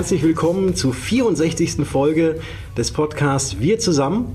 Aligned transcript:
Herzlich 0.00 0.22
willkommen 0.22 0.74
zur 0.74 0.94
64. 0.94 1.86
Folge 1.86 2.40
des 2.74 2.90
Podcasts 2.90 3.60
Wir 3.60 3.78
zusammen. 3.78 4.34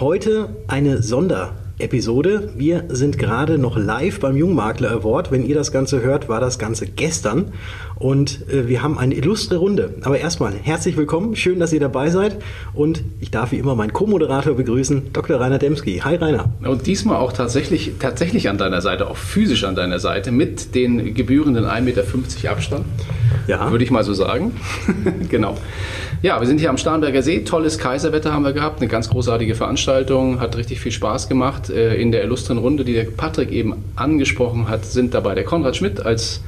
Heute 0.00 0.56
eine 0.66 1.00
Sonder- 1.00 1.54
Episode. 1.78 2.52
Wir 2.56 2.86
sind 2.88 3.18
gerade 3.18 3.56
noch 3.56 3.76
live 3.76 4.18
beim 4.18 4.36
Jungmakler 4.36 4.90
Award. 4.90 5.30
Wenn 5.30 5.46
ihr 5.46 5.54
das 5.54 5.70
Ganze 5.70 6.02
hört, 6.02 6.28
war 6.28 6.40
das 6.40 6.58
Ganze 6.58 6.86
gestern. 6.86 7.52
Und 8.02 8.48
äh, 8.50 8.66
wir 8.66 8.82
haben 8.82 8.98
eine 8.98 9.14
illustre 9.14 9.58
Runde. 9.58 9.94
Aber 10.02 10.18
erstmal 10.18 10.54
herzlich 10.60 10.96
willkommen. 10.96 11.36
Schön, 11.36 11.60
dass 11.60 11.72
ihr 11.72 11.78
dabei 11.78 12.10
seid. 12.10 12.36
Und 12.74 13.04
ich 13.20 13.30
darf 13.30 13.52
wie 13.52 13.58
immer 13.58 13.76
meinen 13.76 13.92
Co-Moderator 13.92 14.56
begrüßen, 14.56 15.12
Dr. 15.12 15.40
Rainer 15.40 15.60
Demski. 15.60 16.00
Hi 16.02 16.16
Rainer. 16.16 16.52
Und 16.64 16.88
diesmal 16.88 17.18
auch 17.18 17.32
tatsächlich, 17.32 17.92
tatsächlich 18.00 18.48
an 18.48 18.58
deiner 18.58 18.80
Seite, 18.80 19.08
auch 19.08 19.16
physisch 19.16 19.62
an 19.62 19.76
deiner 19.76 20.00
Seite, 20.00 20.32
mit 20.32 20.74
den 20.74 21.14
gebührenden 21.14 21.64
1,50 21.64 21.80
Meter 21.82 22.02
Abstand. 22.50 22.84
Ja. 23.46 23.70
Würde 23.70 23.84
ich 23.84 23.92
mal 23.92 24.02
so 24.02 24.14
sagen. 24.14 24.50
genau. 25.28 25.56
Ja, 26.22 26.40
wir 26.40 26.48
sind 26.48 26.58
hier 26.58 26.70
am 26.70 26.78
Starnberger 26.78 27.22
See. 27.22 27.44
Tolles 27.44 27.78
Kaiserwetter 27.78 28.32
haben 28.32 28.42
wir 28.42 28.52
gehabt. 28.52 28.80
Eine 28.80 28.88
ganz 28.88 29.10
großartige 29.10 29.54
Veranstaltung. 29.54 30.40
Hat 30.40 30.56
richtig 30.56 30.80
viel 30.80 30.92
Spaß 30.92 31.28
gemacht. 31.28 31.70
Äh, 31.70 31.94
in 31.94 32.10
der 32.10 32.24
illustren 32.24 32.58
Runde, 32.58 32.84
die 32.84 32.94
der 32.94 33.04
Patrick 33.04 33.52
eben 33.52 33.76
angesprochen 33.94 34.68
hat, 34.68 34.86
sind 34.86 35.14
dabei 35.14 35.36
der 35.36 35.44
Konrad 35.44 35.76
Schmidt 35.76 36.04
als 36.04 36.40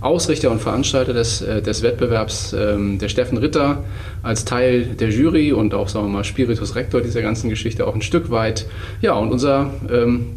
Ausrichter 0.00 0.50
und 0.50 0.60
Veranstalter 0.60 1.12
des, 1.12 1.42
äh, 1.42 1.60
des 1.60 1.82
Wettbewerbs, 1.82 2.54
ähm, 2.54 2.98
der 2.98 3.08
Steffen 3.08 3.38
Ritter 3.38 3.84
als 4.22 4.44
Teil 4.44 4.84
der 4.84 5.10
Jury 5.10 5.52
und 5.52 5.74
auch, 5.74 5.88
sagen 5.88 6.06
wir 6.06 6.12
mal, 6.12 6.24
Spiritus 6.24 6.74
Rector 6.74 7.00
dieser 7.00 7.22
ganzen 7.22 7.50
Geschichte 7.50 7.86
auch 7.86 7.94
ein 7.94 8.02
Stück 8.02 8.30
weit. 8.30 8.66
Ja, 9.02 9.14
und 9.14 9.30
unser 9.30 9.72
ähm, 9.90 10.36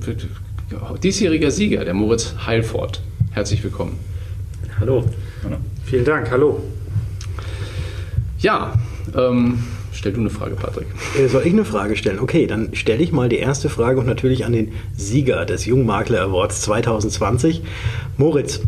diesjähriger 1.02 1.52
Sieger, 1.52 1.86
der 1.86 1.94
Moritz 1.94 2.36
Heilfort. 2.46 3.02
Herzlich 3.32 3.64
willkommen. 3.64 3.98
Hallo. 4.80 5.06
Vielen 5.86 6.06
Dank. 6.06 6.30
Hallo. 6.32 6.62
Ja, 8.40 8.74
ähm, 9.16 9.64
stell 9.94 10.12
du 10.12 10.20
eine 10.20 10.30
Frage, 10.30 10.56
Patrick. 10.56 10.88
Äh, 11.18 11.28
soll 11.28 11.44
ich 11.46 11.54
eine 11.54 11.64
Frage 11.64 11.96
stellen? 11.96 12.20
Okay, 12.20 12.48
dann 12.48 12.76
stelle 12.76 13.02
ich 13.02 13.12
mal 13.12 13.30
die 13.30 13.38
erste 13.38 13.70
Frage 13.70 14.00
und 14.00 14.06
natürlich 14.06 14.46
an 14.46 14.52
den 14.52 14.74
Sieger 14.98 15.46
des 15.46 15.66
Jungmakler 15.66 16.22
Awards 16.22 16.62
2020. 16.62 17.62
Moritz, 18.18 18.62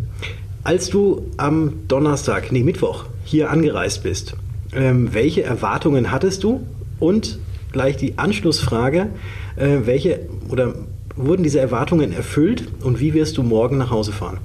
als 0.66 0.90
du 0.90 1.28
am 1.36 1.86
Donnerstag, 1.86 2.50
nee, 2.50 2.64
Mittwoch 2.64 3.04
hier 3.24 3.50
angereist 3.50 4.02
bist, 4.02 4.34
ähm, 4.74 5.14
welche 5.14 5.44
Erwartungen 5.44 6.10
hattest 6.10 6.42
du? 6.42 6.66
Und 6.98 7.38
gleich 7.70 7.96
die 7.96 8.18
Anschlussfrage, 8.18 9.10
äh, 9.54 9.78
welche 9.84 10.20
oder 10.48 10.74
wurden 11.14 11.44
diese 11.44 11.60
Erwartungen 11.60 12.12
erfüllt 12.12 12.66
und 12.82 12.98
wie 12.98 13.14
wirst 13.14 13.36
du 13.36 13.44
morgen 13.44 13.78
nach 13.78 13.92
Hause 13.92 14.10
fahren? 14.10 14.38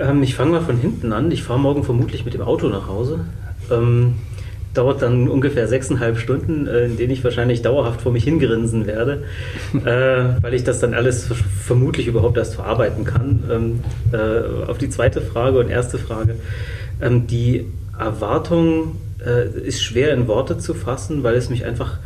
Ähm, 0.00 0.20
ich 0.24 0.34
fange 0.34 0.50
mal 0.50 0.62
von 0.62 0.76
hinten 0.76 1.12
an. 1.12 1.30
Ich 1.30 1.44
fahre 1.44 1.60
morgen 1.60 1.84
vermutlich 1.84 2.24
mit 2.24 2.34
dem 2.34 2.42
Auto 2.42 2.68
nach 2.68 2.88
Hause. 2.88 3.20
Ähm, 3.70 4.14
dauert 4.74 5.02
dann 5.02 5.28
ungefähr 5.28 5.68
sechseinhalb 5.68 6.18
Stunden, 6.18 6.66
äh, 6.66 6.86
in 6.86 6.96
denen 6.96 7.12
ich 7.12 7.22
wahrscheinlich 7.24 7.62
dauerhaft 7.62 8.02
vor 8.02 8.12
mich 8.12 8.24
hingrinsen 8.24 8.86
werde, 8.86 9.24
äh, 9.74 10.42
weil 10.42 10.54
ich 10.54 10.64
das 10.64 10.80
dann 10.80 10.94
alles 10.94 11.28
vermutlich 11.64 12.06
überhaupt 12.06 12.36
erst 12.36 12.54
verarbeiten 12.54 13.04
kann. 13.04 13.44
Ähm, 13.50 13.80
äh, 14.12 14.68
auf 14.70 14.78
die 14.78 14.88
zweite 14.88 15.20
Frage 15.20 15.58
und 15.58 15.68
erste 15.68 15.98
Frage. 15.98 16.36
Ähm, 17.00 17.26
die 17.26 17.66
Erwartung 17.98 18.96
äh, 19.24 19.48
ist 19.48 19.82
schwer 19.82 20.12
in 20.14 20.26
Worte 20.26 20.58
zu 20.58 20.74
fassen, 20.74 21.22
weil 21.22 21.34
es 21.34 21.50
mich 21.50 21.64
einfach 21.64 21.98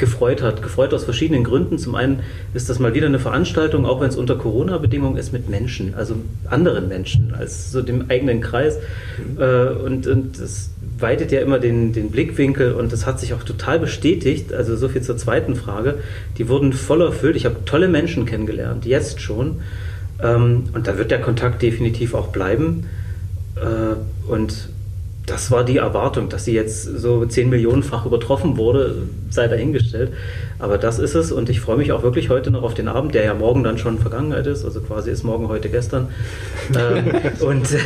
gefreut 0.00 0.42
hat. 0.42 0.62
Gefreut 0.62 0.92
aus 0.92 1.04
verschiedenen 1.04 1.44
Gründen. 1.44 1.78
Zum 1.78 1.94
einen 1.94 2.20
ist 2.54 2.68
das 2.68 2.80
mal 2.80 2.94
wieder 2.94 3.06
eine 3.06 3.20
Veranstaltung, 3.20 3.86
auch 3.86 4.00
wenn 4.00 4.08
es 4.08 4.16
unter 4.16 4.36
Corona-Bedingungen 4.36 5.16
ist, 5.16 5.32
mit 5.32 5.48
Menschen, 5.48 5.94
also 5.94 6.16
anderen 6.48 6.88
Menschen, 6.88 7.34
als 7.38 7.70
so 7.70 7.82
dem 7.82 8.10
eigenen 8.10 8.40
Kreis. 8.40 8.78
Mhm. 9.18 9.40
Äh, 9.40 9.66
und, 9.84 10.06
und 10.08 10.40
das 10.40 10.70
weitet 11.02 11.32
ja 11.32 11.40
immer 11.40 11.58
den, 11.58 11.92
den 11.92 12.10
Blickwinkel 12.10 12.72
und 12.72 12.92
das 12.92 13.06
hat 13.06 13.20
sich 13.20 13.34
auch 13.34 13.42
total 13.42 13.78
bestätigt. 13.78 14.52
Also 14.52 14.76
so 14.76 14.88
viel 14.88 15.02
zur 15.02 15.16
zweiten 15.16 15.56
Frage. 15.56 15.98
Die 16.38 16.48
wurden 16.48 16.72
voll 16.72 17.02
erfüllt. 17.02 17.36
Ich 17.36 17.44
habe 17.44 17.64
tolle 17.64 17.88
Menschen 17.88 18.26
kennengelernt, 18.26 18.86
jetzt 18.86 19.20
schon. 19.20 19.60
Ähm, 20.22 20.64
und 20.72 20.86
da 20.86 20.98
wird 20.98 21.10
der 21.10 21.20
Kontakt 21.20 21.62
definitiv 21.62 22.14
auch 22.14 22.28
bleiben. 22.28 22.86
Äh, 23.56 24.30
und 24.30 24.68
das 25.30 25.50
war 25.52 25.64
die 25.64 25.76
Erwartung, 25.76 26.28
dass 26.28 26.44
sie 26.44 26.52
jetzt 26.52 26.82
so 26.82 27.24
10 27.24 27.48
Millionenfach 27.48 28.04
übertroffen 28.04 28.56
wurde, 28.56 29.02
sei 29.30 29.46
dahingestellt. 29.46 30.12
Aber 30.58 30.76
das 30.76 30.98
ist 30.98 31.14
es 31.14 31.30
und 31.30 31.48
ich 31.48 31.60
freue 31.60 31.76
mich 31.76 31.92
auch 31.92 32.02
wirklich 32.02 32.30
heute 32.30 32.50
noch 32.50 32.64
auf 32.64 32.74
den 32.74 32.88
Abend, 32.88 33.14
der 33.14 33.24
ja 33.24 33.34
morgen 33.34 33.62
dann 33.62 33.78
schon 33.78 33.98
Vergangenheit 33.98 34.46
ist. 34.48 34.64
Also 34.64 34.80
quasi 34.80 35.10
ist 35.10 35.22
morgen 35.22 35.48
heute 35.48 35.68
gestern. 35.68 36.08
äh, 36.74 37.42
und, 37.44 37.72
äh, 37.72 37.78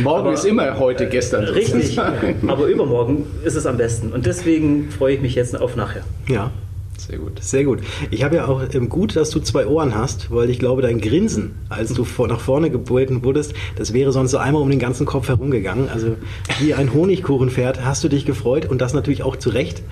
morgen 0.00 0.20
aber, 0.20 0.32
ist 0.34 0.44
immer 0.44 0.78
heute 0.78 1.08
gestern. 1.08 1.44
Richtig, 1.44 1.98
aber 1.98 2.66
übermorgen 2.66 3.26
ist 3.44 3.56
es 3.56 3.66
am 3.66 3.76
besten. 3.76 4.12
Und 4.12 4.24
deswegen 4.24 4.90
freue 4.90 5.14
ich 5.16 5.20
mich 5.20 5.34
jetzt 5.34 5.60
auf 5.60 5.74
nachher. 5.74 6.02
Ja, 6.28 6.52
sehr 6.98 7.18
gut. 7.18 7.42
Sehr 7.42 7.64
gut. 7.64 7.80
Ich 8.10 8.24
habe 8.24 8.36
ja 8.36 8.46
auch 8.46 8.62
ähm, 8.72 8.88
gut, 8.88 9.16
dass 9.16 9.30
du 9.30 9.40
zwei 9.40 9.66
Ohren 9.66 9.94
hast, 9.94 10.30
weil 10.30 10.50
ich 10.50 10.58
glaube, 10.58 10.82
dein 10.82 11.00
Grinsen, 11.00 11.56
als 11.68 11.92
du 11.92 12.04
vor, 12.04 12.28
nach 12.28 12.40
vorne 12.40 12.70
gebeten 12.70 13.24
wurdest, 13.24 13.54
das 13.76 13.92
wäre 13.92 14.12
sonst 14.12 14.30
so 14.30 14.38
einmal 14.38 14.62
um 14.62 14.70
den 14.70 14.78
ganzen 14.78 15.06
Kopf 15.06 15.28
herumgegangen. 15.28 15.88
Also 15.88 16.16
wie 16.60 16.74
ein 16.74 16.92
Honigkuchenpferd 16.92 17.84
hast 17.84 18.02
du 18.04 18.08
dich 18.08 18.24
gefreut 18.24 18.66
und 18.66 18.80
das 18.80 18.94
natürlich 18.94 19.22
auch 19.22 19.36
zu 19.36 19.50
Recht. 19.50 19.82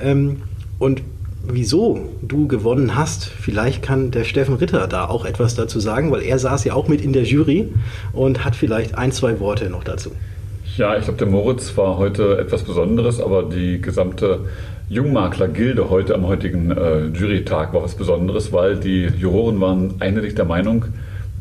Ähm, 0.00 0.42
und 0.78 1.02
wieso 1.46 2.10
du 2.22 2.46
gewonnen 2.46 2.94
hast, 2.94 3.26
vielleicht 3.26 3.82
kann 3.82 4.10
der 4.10 4.24
Steffen 4.24 4.54
Ritter 4.54 4.86
da 4.86 5.06
auch 5.06 5.24
etwas 5.24 5.54
dazu 5.54 5.80
sagen, 5.80 6.10
weil 6.10 6.22
er 6.22 6.38
saß 6.38 6.64
ja 6.64 6.74
auch 6.74 6.88
mit 6.88 7.00
in 7.00 7.12
der 7.12 7.24
Jury 7.24 7.68
und 8.12 8.44
hat 8.44 8.54
vielleicht 8.54 8.96
ein, 8.96 9.12
zwei 9.12 9.40
Worte 9.40 9.70
noch 9.70 9.84
dazu. 9.84 10.10
Ja, 10.76 10.96
ich 10.96 11.04
glaube, 11.04 11.18
der 11.18 11.26
Moritz 11.26 11.76
war 11.76 11.98
heute 11.98 12.38
etwas 12.38 12.62
Besonderes, 12.62 13.20
aber 13.20 13.42
die 13.42 13.80
gesamte 13.80 14.44
Jungmakler-Gilde 14.90 15.90
heute 15.90 16.14
am 16.14 16.26
heutigen 16.26 16.70
äh, 16.70 17.08
Jurytag 17.08 17.74
war 17.74 17.82
was 17.82 17.94
Besonderes, 17.94 18.52
weil 18.54 18.76
die 18.76 19.04
Juroren 19.04 19.60
waren 19.60 19.94
einhellig 19.98 20.34
der 20.34 20.46
Meinung, 20.46 20.86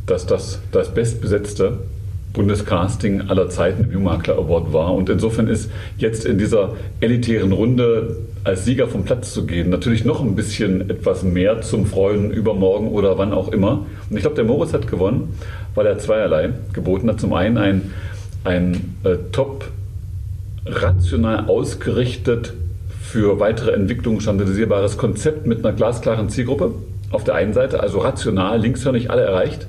dass 0.06 0.26
das 0.26 0.60
das 0.74 0.94
bestbesetzte 0.94 1.78
Bundescasting 2.34 3.30
aller 3.30 3.50
Zeiten 3.50 3.86
im 3.86 3.92
Jungmakler 3.94 4.38
Award 4.38 4.74
war. 4.74 4.94
Und 4.94 5.10
insofern 5.10 5.48
ist 5.48 5.72
jetzt 5.98 6.26
in 6.26 6.38
dieser 6.38 6.76
elitären 7.00 7.54
Runde 7.54 8.18
als 8.44 8.66
Sieger 8.66 8.90
vom 8.90 9.06
Platz 9.06 9.34
zu 9.34 9.46
gehen 9.46 9.70
natürlich 9.70 10.04
noch 10.04 10.22
ein 10.22 10.36
bisschen 10.36 10.90
etwas 10.90 11.24
mehr 11.24 11.62
zum 11.62 11.86
Freuen 11.86 12.32
übermorgen 12.32 12.90
oder 12.90 13.18
wann 13.18 13.32
auch 13.32 13.54
immer. 13.54 13.86
Und 14.10 14.18
ich 14.18 14.24
glaube, 14.24 14.36
der 14.36 14.46
Moritz 14.46 14.74
hat 14.74 14.88
gewonnen, 14.88 15.36
weil 15.74 15.86
er 15.86 15.98
zweierlei 16.00 16.50
geboten 16.74 17.10
hat. 17.10 17.22
Zum 17.22 17.32
einen 17.32 17.58
ein, 17.58 17.94
ein 18.44 18.96
äh, 19.06 19.16
top 19.32 19.70
rational 20.66 21.46
ausgerichtet 21.48 22.54
für 23.18 23.40
weitere 23.40 23.72
Entwicklung 23.72 24.20
standardisierbares 24.20 25.00
Konzept 25.00 25.48
mit 25.48 25.66
einer 25.66 25.76
glasklaren 25.76 26.30
Zielgruppe. 26.30 26.76
Auf 27.10 27.24
der 27.24 27.34
einen 27.34 27.52
Seite, 27.52 27.80
also 27.80 27.98
rational, 27.98 28.62
linkshörnig 28.62 29.10
alle 29.10 29.24
erreicht. 29.24 29.66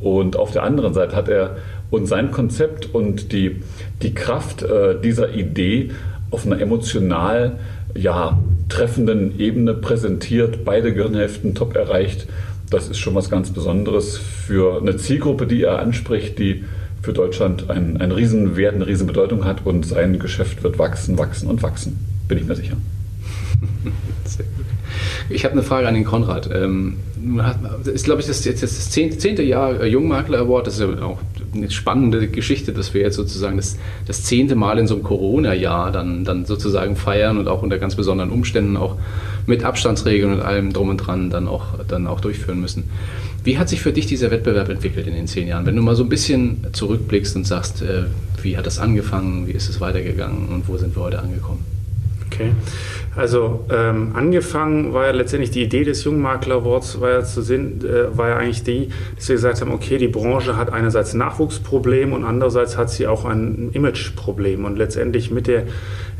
Und 0.00 0.36
auf 0.36 0.52
der 0.52 0.62
anderen 0.62 0.94
Seite 0.94 1.14
hat 1.14 1.28
er 1.28 1.58
uns 1.90 2.08
sein 2.08 2.30
Konzept 2.30 2.94
und 2.94 3.30
die, 3.30 3.62
die 4.00 4.14
Kraft 4.14 4.62
äh, 4.62 4.98
dieser 4.98 5.34
Idee 5.34 5.90
auf 6.30 6.46
einer 6.46 6.58
emotional 6.62 7.58
ja, 7.94 8.38
treffenden 8.70 9.38
Ebene 9.38 9.74
präsentiert, 9.74 10.64
beide 10.64 10.94
Gehirnhälften 10.94 11.54
top 11.54 11.76
erreicht. 11.76 12.26
Das 12.70 12.88
ist 12.88 12.96
schon 12.96 13.14
was 13.14 13.28
ganz 13.28 13.50
Besonderes 13.50 14.16
für 14.16 14.80
eine 14.80 14.96
Zielgruppe, 14.96 15.46
die 15.46 15.62
er 15.62 15.78
anspricht, 15.80 16.38
die 16.38 16.64
für 17.02 17.12
Deutschland 17.12 17.68
einen, 17.68 17.98
einen 17.98 18.12
Riesenwert, 18.12 18.74
eine 18.74 18.86
Riesenbedeutung 18.86 19.44
hat 19.44 19.66
und 19.66 19.84
sein 19.84 20.18
Geschäft 20.18 20.62
wird 20.62 20.78
wachsen, 20.78 21.18
wachsen 21.18 21.50
und 21.50 21.62
wachsen 21.62 22.17
bin 22.28 22.38
ich 22.38 22.44
mir 22.44 22.54
sicher. 22.54 22.76
Sehr 24.24 24.44
gut. 24.44 24.66
Ich 25.30 25.44
habe 25.44 25.52
eine 25.52 25.62
Frage 25.62 25.88
an 25.88 25.94
den 25.94 26.04
Konrad. 26.04 26.48
Ähm, 26.52 26.96
ist, 27.84 28.04
glaube 28.04 28.20
ich, 28.20 28.26
das 28.26 28.44
jetzt 28.44 28.62
das 28.62 28.90
zehnte 28.90 29.42
Jahr 29.42 29.80
äh, 29.80 29.86
Jungmakler 29.86 30.38
Award. 30.38 30.66
Das 30.66 30.74
ist 30.74 30.80
ja 30.80 31.02
auch 31.02 31.18
eine 31.54 31.70
spannende 31.70 32.28
Geschichte, 32.28 32.72
dass 32.72 32.94
wir 32.94 33.02
jetzt 33.02 33.16
sozusagen 33.16 33.56
das, 33.56 33.76
das 34.06 34.24
zehnte 34.24 34.54
Mal 34.54 34.78
in 34.78 34.86
so 34.86 34.94
einem 34.94 35.02
Corona-Jahr 35.02 35.90
dann, 35.92 36.24
dann 36.24 36.44
sozusagen 36.44 36.96
feiern 36.96 37.38
und 37.38 37.48
auch 37.48 37.62
unter 37.62 37.78
ganz 37.78 37.96
besonderen 37.96 38.30
Umständen 38.30 38.76
auch 38.76 38.96
mit 39.46 39.64
Abstandsregeln 39.64 40.32
und 40.32 40.40
allem 40.40 40.72
drum 40.72 40.90
und 40.90 40.98
dran 40.98 41.30
dann 41.30 41.48
auch, 41.48 41.66
dann 41.86 42.06
auch 42.06 42.20
durchführen 42.20 42.60
müssen. 42.60 42.84
Wie 43.44 43.58
hat 43.58 43.68
sich 43.68 43.80
für 43.80 43.92
dich 43.92 44.06
dieser 44.06 44.30
Wettbewerb 44.30 44.68
entwickelt 44.68 45.06
in 45.06 45.14
den 45.14 45.26
zehn 45.26 45.48
Jahren? 45.48 45.64
Wenn 45.64 45.76
du 45.76 45.82
mal 45.82 45.96
so 45.96 46.02
ein 46.02 46.08
bisschen 46.08 46.66
zurückblickst 46.72 47.34
und 47.36 47.46
sagst, 47.46 47.82
äh, 47.82 48.04
wie 48.42 48.56
hat 48.56 48.66
das 48.66 48.78
angefangen, 48.78 49.46
wie 49.46 49.52
ist 49.52 49.68
es 49.68 49.80
weitergegangen 49.80 50.48
und 50.48 50.68
wo 50.68 50.76
sind 50.76 50.94
wir 50.96 51.02
heute 51.02 51.18
angekommen? 51.20 51.77
Okay. 52.30 52.52
Also 53.16 53.64
ähm, 53.70 54.12
angefangen 54.14 54.92
war 54.92 55.06
ja 55.06 55.12
letztendlich 55.12 55.50
die 55.50 55.62
Idee 55.62 55.82
des 55.82 56.04
Jungmakler 56.04 56.56
Awards, 56.56 57.00
war 57.00 57.10
ja, 57.10 57.24
zu 57.24 57.42
sehen, 57.42 57.84
äh, 57.84 58.16
war 58.16 58.28
ja 58.28 58.36
eigentlich 58.36 58.62
die, 58.62 58.90
dass 59.16 59.28
wir 59.28 59.34
gesagt 59.34 59.60
haben, 59.60 59.72
okay, 59.72 59.98
die 59.98 60.08
Branche 60.08 60.56
hat 60.56 60.72
einerseits 60.72 61.14
ein 61.14 61.18
Nachwuchsproblem 61.18 62.12
und 62.12 62.24
andererseits 62.24 62.76
hat 62.76 62.90
sie 62.90 63.06
auch 63.06 63.24
ein 63.24 63.70
Imageproblem. 63.72 64.64
Und 64.64 64.76
letztendlich 64.76 65.32
mit 65.32 65.48
der 65.48 65.64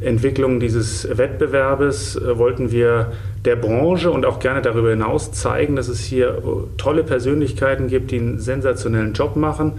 Entwicklung 0.00 0.58
dieses 0.60 1.16
Wettbewerbes 1.16 2.16
äh, 2.16 2.36
wollten 2.38 2.72
wir 2.72 3.12
der 3.44 3.56
Branche 3.56 4.10
und 4.10 4.26
auch 4.26 4.40
gerne 4.40 4.60
darüber 4.62 4.90
hinaus 4.90 5.30
zeigen, 5.32 5.76
dass 5.76 5.88
es 5.88 6.00
hier 6.00 6.30
äh, 6.30 6.40
tolle 6.78 7.04
Persönlichkeiten 7.04 7.86
gibt, 7.88 8.10
die 8.10 8.18
einen 8.18 8.40
sensationellen 8.40 9.12
Job 9.12 9.36
machen 9.36 9.74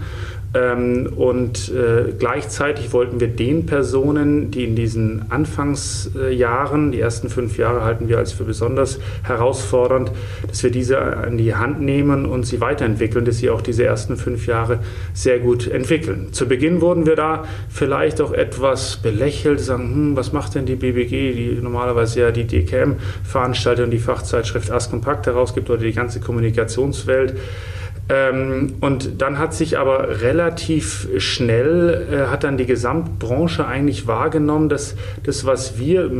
und 0.52 1.68
äh, 1.68 2.12
gleichzeitig 2.18 2.92
wollten 2.92 3.20
wir 3.20 3.28
den 3.28 3.66
Personen, 3.66 4.50
die 4.50 4.64
in 4.64 4.74
diesen 4.74 5.30
Anfangsjahren, 5.30 6.90
die 6.90 6.98
ersten 6.98 7.28
fünf 7.28 7.56
Jahre 7.56 7.84
halten 7.84 8.08
wir 8.08 8.18
als 8.18 8.32
für 8.32 8.42
besonders 8.42 8.98
herausfordernd, 9.22 10.10
dass 10.48 10.64
wir 10.64 10.72
diese 10.72 11.00
an 11.00 11.38
die 11.38 11.54
Hand 11.54 11.80
nehmen 11.80 12.26
und 12.26 12.46
sie 12.46 12.60
weiterentwickeln, 12.60 13.24
dass 13.24 13.38
sie 13.38 13.48
auch 13.48 13.60
diese 13.60 13.84
ersten 13.84 14.16
fünf 14.16 14.48
Jahre 14.48 14.80
sehr 15.14 15.38
gut 15.38 15.68
entwickeln. 15.68 16.32
Zu 16.32 16.48
Beginn 16.48 16.80
wurden 16.80 17.06
wir 17.06 17.14
da 17.14 17.44
vielleicht 17.68 18.20
auch 18.20 18.32
etwas 18.32 18.96
belächelt, 18.96 19.60
sagen, 19.60 19.94
hm, 19.94 20.16
was 20.16 20.32
macht 20.32 20.56
denn 20.56 20.66
die 20.66 20.74
BBG, 20.74 21.32
die 21.32 21.58
normalerweise 21.62 22.22
ja 22.22 22.30
die 22.32 22.44
DKM 22.44 22.96
veranstaltet 23.22 23.84
und 23.84 23.92
die 23.92 24.00
Fachzeitschrift 24.00 24.72
Ask 24.72 24.90
Kompakt 24.90 25.28
herausgibt 25.28 25.70
oder 25.70 25.82
die 25.82 25.92
ganze 25.92 26.18
Kommunikationswelt. 26.18 27.36
Ähm, 28.10 28.74
und 28.80 29.22
dann 29.22 29.38
hat 29.38 29.54
sich 29.54 29.78
aber 29.78 30.20
relativ 30.20 31.08
schnell, 31.18 32.08
äh, 32.10 32.26
hat 32.26 32.42
dann 32.42 32.56
die 32.56 32.66
Gesamtbranche 32.66 33.64
eigentlich 33.66 34.08
wahrgenommen, 34.08 34.68
dass 34.68 34.96
das, 35.22 35.46
was 35.46 35.78
wir 35.78 36.10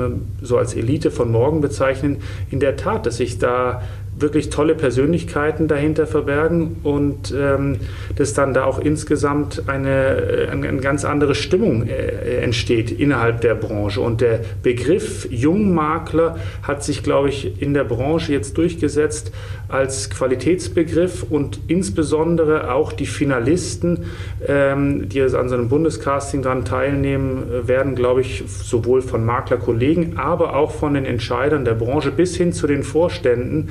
so 0.41 0.57
als 0.57 0.75
Elite 0.75 1.11
von 1.11 1.33
morgen 1.33 1.61
bezeichnen, 1.61 2.19
in 2.51 2.61
der 2.61 2.77
Tat, 2.77 3.07
dass 3.07 3.17
sich 3.17 3.39
da 3.39 3.83
wirklich 4.21 4.51
tolle 4.51 4.75
Persönlichkeiten 4.75 5.69
dahinter 5.69 6.07
verbergen 6.07 6.77
und 6.83 7.35
ähm, 7.37 7.79
dass 8.17 8.35
dann 8.35 8.55
da 8.55 8.65
auch 8.65 8.79
insgesamt 8.79 9.69
eine, 9.69 9.89
äh, 9.89 10.49
eine, 10.49 10.69
eine 10.69 10.81
ganz 10.81 11.05
andere 11.05 11.35
Stimmung 11.35 11.87
äh, 11.87 12.43
entsteht 12.43 12.91
innerhalb 12.91 13.41
der 13.41 13.55
Branche. 13.55 14.01
Und 14.01 14.21
der 14.21 14.41
Begriff 14.63 15.27
Jungmakler 15.31 16.39
hat 16.63 16.85
sich, 16.85 17.03
glaube 17.03 17.29
ich, 17.29 17.61
in 17.61 17.75
der 17.75 17.85
Branche 17.85 18.33
jetzt 18.33 18.57
durchgesetzt 18.59 19.33
als 19.71 20.11
Qualitätsbegriff 20.11 21.25
und 21.29 21.61
insbesondere 21.69 22.73
auch 22.73 22.93
die 22.93 23.07
Finalisten, 23.07 24.07
ähm, 24.47 25.09
die 25.09 25.23
an 25.23 25.49
so 25.49 25.55
einem 25.55 25.69
Bundescasting 25.69 26.43
daran 26.43 26.65
teilnehmen, 26.65 27.45
äh, 27.51 27.69
werden, 27.69 27.95
glaube 27.95 28.21
ich, 28.21 28.45
sowohl 28.47 29.01
von 29.01 29.25
Maklerkollegen, 29.25 30.19
aber 30.19 30.57
auch 30.57 30.73
von 30.73 30.95
den 30.95 31.05
Entscheidern 31.05 31.65
der 31.65 31.75
Branche 31.75 32.11
bis 32.11 32.37
hin 32.37 32.53
zu 32.53 32.67
den 32.67 32.83
Vorständen 32.83 33.69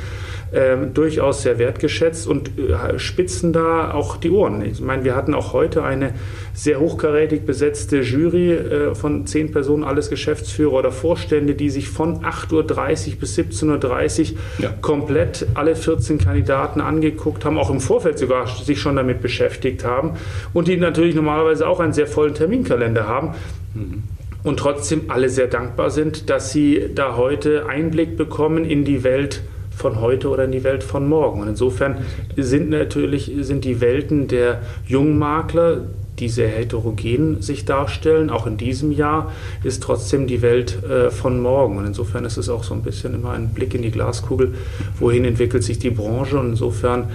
ähm, 0.53 0.93
durchaus 0.93 1.43
sehr 1.43 1.59
wertgeschätzt 1.59 2.27
und 2.27 2.51
äh, 2.57 2.97
spitzen 2.97 3.53
da 3.53 3.91
auch 3.91 4.17
die 4.17 4.31
Ohren. 4.31 4.63
Ich 4.63 4.81
meine, 4.81 5.03
wir 5.03 5.15
hatten 5.15 5.33
auch 5.33 5.53
heute 5.53 5.83
eine 5.83 6.13
sehr 6.53 6.79
hochkarätig 6.79 7.45
besetzte 7.45 8.01
Jury 8.01 8.53
äh, 8.53 8.95
von 8.95 9.27
zehn 9.27 9.51
Personen, 9.51 9.83
alles 9.83 10.09
Geschäftsführer 10.09 10.73
oder 10.73 10.91
Vorstände, 10.91 11.55
die 11.55 11.69
sich 11.69 11.89
von 11.89 12.23
8.30 12.23 13.13
Uhr 13.13 13.19
bis 13.19 13.37
17.30 13.37 14.33
Uhr 14.33 14.37
ja. 14.59 14.73
komplett 14.81 15.45
alle 15.53 15.75
14 15.75 16.17
Kandidaten 16.17 16.81
angeguckt 16.81 17.45
haben, 17.45 17.57
auch 17.57 17.69
im 17.69 17.79
Vorfeld 17.79 18.17
sogar 18.19 18.47
sich 18.47 18.79
schon 18.79 18.95
damit 18.95 19.21
beschäftigt 19.21 19.85
haben 19.85 20.13
und 20.53 20.67
die 20.67 20.77
natürlich 20.77 21.15
normalerweise 21.15 21.67
auch 21.67 21.79
einen 21.79 21.93
sehr 21.93 22.07
vollen 22.07 22.33
Terminkalender 22.33 23.07
haben. 23.07 23.35
Mhm 23.75 24.03
und 24.43 24.57
trotzdem 24.57 25.03
alle 25.09 25.29
sehr 25.29 25.47
dankbar 25.47 25.89
sind, 25.89 26.29
dass 26.29 26.51
sie 26.51 26.91
da 26.95 27.17
heute 27.17 27.67
Einblick 27.67 28.15
bekommen 28.15 28.63
in 28.63 28.85
die 28.85 29.03
Welt 29.03 29.41
von 29.79 30.01
heute 30.01 30.27
oder 30.29 30.43
in 30.43 30.51
die 30.51 30.63
Welt 30.63 30.83
von 30.83 31.07
morgen. 31.07 31.41
Und 31.41 31.47
insofern 31.47 31.97
sind 32.35 32.69
natürlich 32.69 33.31
sind 33.39 33.63
die 33.63 33.79
Welten 33.79 34.27
der 34.27 34.61
Jungmakler, 34.85 35.85
die 36.19 36.27
sehr 36.27 36.49
heterogen 36.49 37.41
sich 37.41 37.63
darstellen, 37.63 38.29
auch 38.29 38.45
in 38.45 38.57
diesem 38.57 38.91
Jahr, 38.91 39.31
ist 39.63 39.81
trotzdem 39.81 40.27
die 40.27 40.41
Welt 40.41 40.83
äh, 40.83 41.09
von 41.11 41.39
morgen. 41.39 41.77
Und 41.77 41.85
insofern 41.85 42.25
ist 42.25 42.35
es 42.35 42.49
auch 42.49 42.65
so 42.65 42.73
ein 42.73 42.81
bisschen 42.81 43.13
immer 43.15 43.31
ein 43.31 43.49
Blick 43.49 43.73
in 43.73 43.81
die 43.81 43.91
Glaskugel, 43.91 44.53
wohin 44.99 45.23
entwickelt 45.23 45.63
sich 45.63 45.79
die 45.79 45.91
Branche. 45.91 46.37
Und 46.37 46.49
insofern 46.49 47.05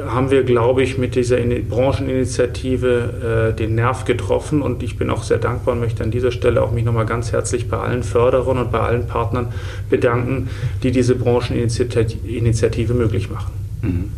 haben 0.00 0.30
wir, 0.30 0.44
glaube 0.44 0.82
ich, 0.82 0.98
mit 0.98 1.14
dieser 1.14 1.36
Brancheninitiative 1.36 3.52
äh, 3.52 3.56
den 3.56 3.74
Nerv 3.74 4.04
getroffen 4.04 4.62
und 4.62 4.82
ich 4.82 4.98
bin 4.98 5.10
auch 5.10 5.22
sehr 5.22 5.38
dankbar 5.38 5.74
und 5.74 5.80
möchte 5.80 6.02
an 6.02 6.10
dieser 6.10 6.32
Stelle 6.32 6.62
auch 6.62 6.72
mich 6.72 6.84
nochmal 6.84 7.06
ganz 7.06 7.32
herzlich 7.32 7.68
bei 7.68 7.78
allen 7.78 8.02
Förderern 8.02 8.58
und 8.58 8.72
bei 8.72 8.80
allen 8.80 9.06
Partnern 9.06 9.48
bedanken, 9.90 10.48
die 10.82 10.90
diese 10.90 11.14
Brancheninitiative 11.14 12.94
möglich 12.94 13.30
machen. 13.30 13.52
Mhm. 13.82 14.12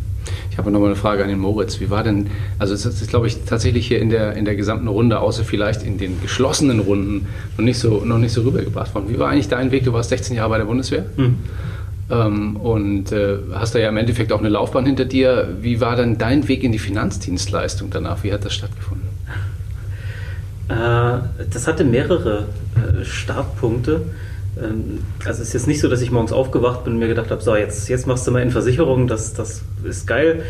Ich 0.51 0.57
habe 0.57 0.71
nochmal 0.71 0.89
eine 0.89 0.95
Frage 0.95 1.23
an 1.23 1.29
den 1.29 1.39
Moritz. 1.39 1.79
Wie 1.79 1.91
war 1.91 2.03
denn, 2.03 2.27
also 2.57 2.73
es 2.73 2.83
ist, 2.83 3.09
glaube 3.09 3.27
ich, 3.27 3.43
tatsächlich 3.45 3.87
hier 3.87 4.01
in 4.01 4.09
der, 4.09 4.33
in 4.33 4.43
der 4.43 4.55
gesamten 4.55 4.87
Runde, 4.87 5.19
außer 5.19 5.43
vielleicht 5.43 5.83
in 5.83 5.99
den 5.99 6.19
geschlossenen 6.21 6.79
Runden, 6.79 7.27
noch 7.57 7.63
nicht 7.63 7.77
so, 7.77 8.03
noch 8.03 8.17
nicht 8.17 8.31
so 8.31 8.41
rübergebracht 8.41 8.93
worden. 8.95 9.05
Wie 9.09 9.19
war 9.19 9.29
eigentlich 9.29 9.49
dein 9.49 9.71
Weg? 9.71 9.83
Du 9.83 9.93
warst 9.93 10.09
16 10.09 10.35
Jahre 10.35 10.49
bei 10.49 10.57
der 10.57 10.65
Bundeswehr. 10.65 11.05
Mhm. 11.15 11.35
Ähm, 12.09 12.55
und 12.55 13.11
äh, 13.11 13.37
hast 13.53 13.75
da 13.75 13.79
ja 13.79 13.89
im 13.89 13.97
Endeffekt 13.97 14.31
auch 14.31 14.39
eine 14.39 14.49
Laufbahn 14.49 14.85
hinter 14.85 15.05
dir. 15.05 15.49
Wie 15.61 15.81
war 15.81 15.95
dann 15.95 16.17
dein 16.17 16.47
Weg 16.47 16.63
in 16.63 16.71
die 16.71 16.79
Finanzdienstleistung 16.79 17.89
danach? 17.89 18.23
Wie 18.23 18.31
hat 18.31 18.45
das 18.45 18.53
stattgefunden? 18.53 19.07
Äh, 20.69 21.19
das 21.51 21.67
hatte 21.67 21.83
mehrere 21.83 22.47
äh, 22.75 23.03
Startpunkte. 23.03 24.01
Ähm, 24.61 24.99
also 25.25 25.41
es 25.41 25.49
ist 25.49 25.53
jetzt 25.53 25.67
nicht 25.67 25.81
so, 25.81 25.89
dass 25.89 26.01
ich 26.01 26.11
morgens 26.11 26.31
aufgewacht 26.31 26.83
bin 26.83 26.93
und 26.93 26.99
mir 26.99 27.07
gedacht 27.07 27.31
habe, 27.31 27.41
so 27.41 27.55
jetzt, 27.55 27.89
jetzt 27.89 28.07
machst 28.07 28.25
du 28.25 28.31
mal 28.31 28.41
in 28.41 28.51
Versicherung, 28.51 29.07
das, 29.07 29.33
das 29.33 29.61
ist 29.83 30.07
geil, 30.07 30.43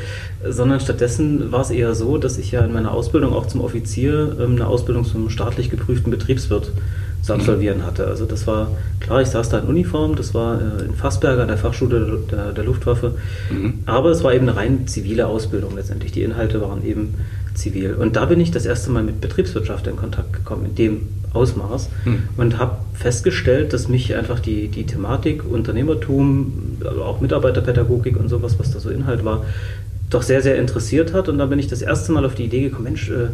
sondern 0.47 0.79
stattdessen 0.79 1.51
war 1.51 1.61
es 1.61 1.71
eher 1.71 1.95
so, 1.95 2.17
dass 2.17 2.37
ich 2.37 2.51
ja 2.51 2.61
in 2.61 2.73
meiner 2.73 2.91
Ausbildung 2.91 3.33
auch 3.33 3.47
zum 3.47 3.61
Offizier 3.61 4.35
ähm, 4.39 4.55
eine 4.55 4.67
Ausbildung 4.67 5.05
zum 5.05 5.29
staatlich 5.29 5.69
geprüften 5.69 6.11
Betriebswirt 6.11 6.71
zu 7.21 7.33
absolvieren 7.33 7.85
hatte. 7.85 8.07
Also 8.07 8.25
das 8.25 8.47
war, 8.47 8.71
klar, 8.99 9.21
ich 9.21 9.27
saß 9.27 9.49
da 9.49 9.59
in 9.59 9.65
Uniform, 9.65 10.15
das 10.15 10.33
war 10.33 10.59
äh, 10.59 10.85
in 10.85 10.95
Fassberger, 10.95 11.45
der 11.45 11.57
Fachschule 11.57 12.19
der, 12.31 12.53
der 12.53 12.63
Luftwaffe, 12.63 13.15
mhm. 13.51 13.79
aber 13.85 14.11
es 14.11 14.23
war 14.23 14.33
eben 14.33 14.47
eine 14.47 14.57
rein 14.57 14.87
zivile 14.87 15.27
Ausbildung 15.27 15.75
letztendlich. 15.75 16.11
Die 16.11 16.23
Inhalte 16.23 16.61
waren 16.61 16.85
eben 16.85 17.15
zivil. 17.53 17.95
Und 17.95 18.15
da 18.15 18.25
bin 18.25 18.39
ich 18.39 18.51
das 18.51 18.65
erste 18.65 18.91
Mal 18.91 19.03
mit 19.03 19.19
Betriebswirtschaft 19.19 19.87
in 19.87 19.95
Kontakt 19.95 20.31
gekommen, 20.31 20.65
in 20.65 20.75
dem 20.75 21.01
Ausmaß 21.33 21.89
mhm. 22.05 22.23
und 22.37 22.57
habe 22.57 22.77
festgestellt, 22.93 23.73
dass 23.73 23.87
mich 23.87 24.15
einfach 24.15 24.39
die, 24.39 24.69
die 24.69 24.85
Thematik 24.85 25.43
Unternehmertum, 25.45 26.77
auch 27.03 27.19
Mitarbeiterpädagogik 27.19 28.17
und 28.17 28.29
sowas, 28.29 28.57
was 28.59 28.71
da 28.71 28.79
so 28.79 28.89
Inhalt 28.89 29.25
war, 29.25 29.43
doch 30.09 30.21
sehr, 30.21 30.41
sehr 30.41 30.57
interessiert 30.57 31.13
hat. 31.13 31.27
Und 31.29 31.37
da 31.37 31.45
bin 31.45 31.59
ich 31.59 31.67
das 31.67 31.81
erste 31.81 32.11
Mal 32.11 32.25
auf 32.25 32.35
die 32.35 32.45
Idee 32.45 32.61
gekommen, 32.61 32.85
Mensch, 32.85 33.09
äh, 33.09 33.27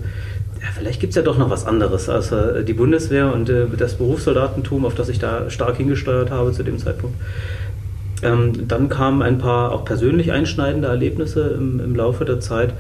ja, 0.64 0.70
vielleicht 0.74 1.02
gibt 1.02 1.12
es 1.12 1.18
ja 1.18 1.22
doch 1.22 1.38
noch 1.38 1.50
was 1.50 1.68
anderes 1.68 2.08
als 2.08 2.32
äh, 2.32 2.64
die 2.64 2.74
Bundeswehr 2.74 3.34
und 3.34 3.50
äh, 3.50 3.66
das 3.78 3.96
Berufssoldatentum, 3.96 4.86
auf 4.86 4.96
das 4.96 5.10
ich 5.10 5.20
da 5.20 5.50
stark 5.50 5.76
hingesteuert 5.76 6.32
habe 6.32 6.54
zu 6.54 6.64
dem 6.64 6.78
Zeitpunkt. 6.78 7.18
Ähm, 8.22 8.68
dann 8.70 8.88
kamen 8.88 9.22
ein 9.22 9.40
paar 9.40 9.74
auch 9.74 9.84
persönlich 9.84 10.32
einschneidende 10.32 10.88
Erlebnisse 10.88 11.56
im, 11.58 11.82
im, 11.82 11.96
Laufe 11.96 12.24
der 12.24 12.40
Zeit. 12.40 12.74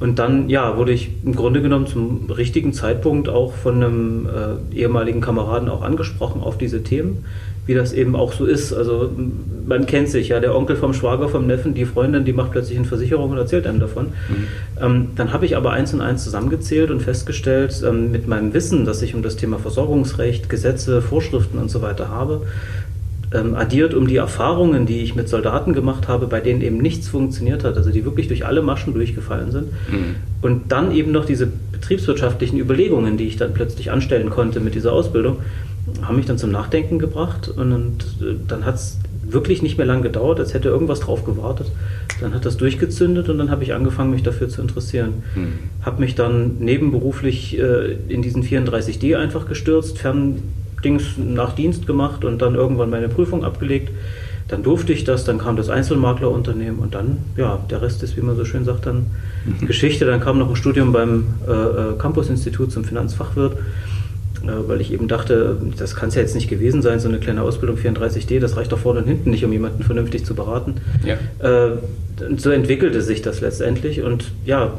Und 0.00 0.18
dann 0.18 0.48
ja, 0.48 0.76
wurde 0.76 0.92
ich 0.92 1.12
im 1.24 1.36
Grunde 1.36 1.62
genommen 1.62 1.86
zum 1.86 2.28
richtigen 2.30 2.72
Zeitpunkt 2.72 3.28
auch 3.28 3.52
von 3.52 3.76
einem 3.76 4.26
äh, 4.26 4.76
ehemaligen 4.76 5.20
Kameraden 5.20 5.68
auch 5.68 5.82
angesprochen 5.82 6.42
auf 6.42 6.58
diese 6.58 6.82
Themen 6.82 7.24
wie 7.66 7.74
das 7.74 7.92
eben 7.92 8.16
auch 8.16 8.32
so 8.32 8.46
ist. 8.46 8.72
Also 8.72 9.10
man 9.66 9.86
kennt 9.86 10.08
sich 10.08 10.28
ja, 10.28 10.40
der 10.40 10.56
Onkel 10.56 10.76
vom 10.76 10.94
Schwager, 10.94 11.28
vom 11.28 11.46
Neffen, 11.46 11.74
die 11.74 11.84
Freundin, 11.84 12.24
die 12.24 12.32
macht 12.32 12.52
plötzlich 12.52 12.78
eine 12.78 12.86
Versicherung 12.86 13.30
und 13.30 13.38
erzählt 13.38 13.66
einem 13.66 13.80
davon. 13.80 14.06
Mhm. 14.06 14.82
Ähm, 14.82 15.06
dann 15.16 15.32
habe 15.32 15.46
ich 15.46 15.56
aber 15.56 15.70
eins 15.72 15.94
und 15.94 16.00
eins 16.00 16.24
zusammengezählt 16.24 16.90
und 16.90 17.00
festgestellt, 17.02 17.82
ähm, 17.86 18.10
mit 18.10 18.26
meinem 18.26 18.52
Wissen, 18.54 18.84
das 18.84 19.02
ich 19.02 19.14
um 19.14 19.22
das 19.22 19.36
Thema 19.36 19.58
Versorgungsrecht, 19.58 20.48
Gesetze, 20.48 21.02
Vorschriften 21.02 21.58
und 21.58 21.70
so 21.70 21.82
weiter 21.82 22.08
habe, 22.08 22.42
ähm, 23.32 23.54
addiert 23.54 23.94
um 23.94 24.08
die 24.08 24.16
Erfahrungen, 24.16 24.86
die 24.86 25.02
ich 25.02 25.14
mit 25.14 25.28
Soldaten 25.28 25.72
gemacht 25.72 26.08
habe, 26.08 26.26
bei 26.26 26.40
denen 26.40 26.62
eben 26.62 26.78
nichts 26.78 27.08
funktioniert 27.08 27.62
hat, 27.62 27.76
also 27.76 27.90
die 27.90 28.04
wirklich 28.04 28.26
durch 28.26 28.44
alle 28.44 28.62
Maschen 28.62 28.94
durchgefallen 28.94 29.52
sind. 29.52 29.66
Mhm. 29.90 30.16
Und 30.42 30.72
dann 30.72 30.92
eben 30.92 31.12
noch 31.12 31.24
diese 31.24 31.46
betriebswirtschaftlichen 31.46 32.58
Überlegungen, 32.58 33.16
die 33.16 33.28
ich 33.28 33.36
dann 33.36 33.54
plötzlich 33.54 33.90
anstellen 33.90 34.30
konnte 34.30 34.58
mit 34.58 34.74
dieser 34.74 34.92
Ausbildung, 34.92 35.36
haben 36.02 36.16
mich 36.16 36.26
dann 36.26 36.38
zum 36.38 36.50
Nachdenken 36.50 36.98
gebracht 36.98 37.48
und, 37.48 37.98
äh, 38.20 38.34
dann 38.46 38.64
hat 38.64 38.76
es 38.76 38.98
wirklich 39.22 39.62
nicht 39.62 39.78
mehr 39.78 39.86
lang 39.86 40.02
gedauert, 40.02 40.40
als 40.40 40.54
hätte 40.54 40.68
irgendwas 40.68 41.00
drauf 41.00 41.24
gewartet. 41.24 41.70
Dann 42.20 42.34
hat 42.34 42.44
das 42.44 42.56
durchgezündet 42.56 43.28
und 43.28 43.38
dann 43.38 43.50
habe 43.50 43.62
ich 43.64 43.72
angefangen, 43.72 44.10
mich 44.10 44.22
dafür 44.22 44.48
zu 44.48 44.60
interessieren. 44.60 45.22
Hm. 45.34 45.52
Habe 45.82 46.00
mich 46.00 46.14
dann 46.14 46.58
nebenberuflich 46.58 47.58
äh, 47.58 47.96
in 48.08 48.22
diesen 48.22 48.42
34D 48.42 49.16
einfach 49.16 49.46
gestürzt, 49.46 49.98
Ferndings 49.98 51.16
nach 51.16 51.54
Dienst 51.54 51.86
gemacht 51.86 52.24
und 52.24 52.42
dann 52.42 52.54
irgendwann 52.54 52.90
meine 52.90 53.08
Prüfung 53.08 53.44
abgelegt. 53.44 53.90
Dann 54.48 54.64
durfte 54.64 54.92
ich 54.92 55.04
das, 55.04 55.24
dann 55.24 55.38
kam 55.38 55.56
das 55.56 55.68
Einzelmaklerunternehmen 55.68 56.80
und 56.80 56.94
dann, 56.94 57.18
ja, 57.36 57.60
der 57.70 57.82
Rest 57.82 58.02
ist, 58.02 58.16
wie 58.16 58.20
man 58.20 58.36
so 58.36 58.44
schön 58.44 58.64
sagt, 58.64 58.86
dann. 58.86 59.06
Geschichte. 59.66 60.04
Dann 60.04 60.20
kam 60.20 60.38
noch 60.38 60.50
ein 60.50 60.56
Studium 60.56 60.92
beim 60.92 61.24
äh, 61.46 61.52
äh 61.52 61.98
Campus-Institut 61.98 62.72
zum 62.72 62.84
Finanzfachwirt 62.84 63.56
weil 64.42 64.80
ich 64.80 64.92
eben 64.92 65.08
dachte, 65.08 65.56
das 65.76 65.94
kann 65.94 66.08
es 66.08 66.14
ja 66.14 66.22
jetzt 66.22 66.34
nicht 66.34 66.48
gewesen 66.48 66.82
sein, 66.82 67.00
so 67.00 67.08
eine 67.08 67.18
kleine 67.18 67.42
Ausbildung 67.42 67.76
34D, 67.76 68.40
das 68.40 68.56
reicht 68.56 68.72
doch 68.72 68.78
vorne 68.78 69.00
und 69.00 69.06
hinten 69.06 69.30
nicht, 69.30 69.44
um 69.44 69.52
jemanden 69.52 69.82
vernünftig 69.82 70.24
zu 70.24 70.34
beraten. 70.34 70.76
Ja. 71.04 71.16
Äh, 71.46 71.76
so 72.36 72.50
entwickelte 72.50 73.02
sich 73.02 73.22
das 73.22 73.40
letztendlich 73.40 74.02
und 74.02 74.32
ja, 74.44 74.74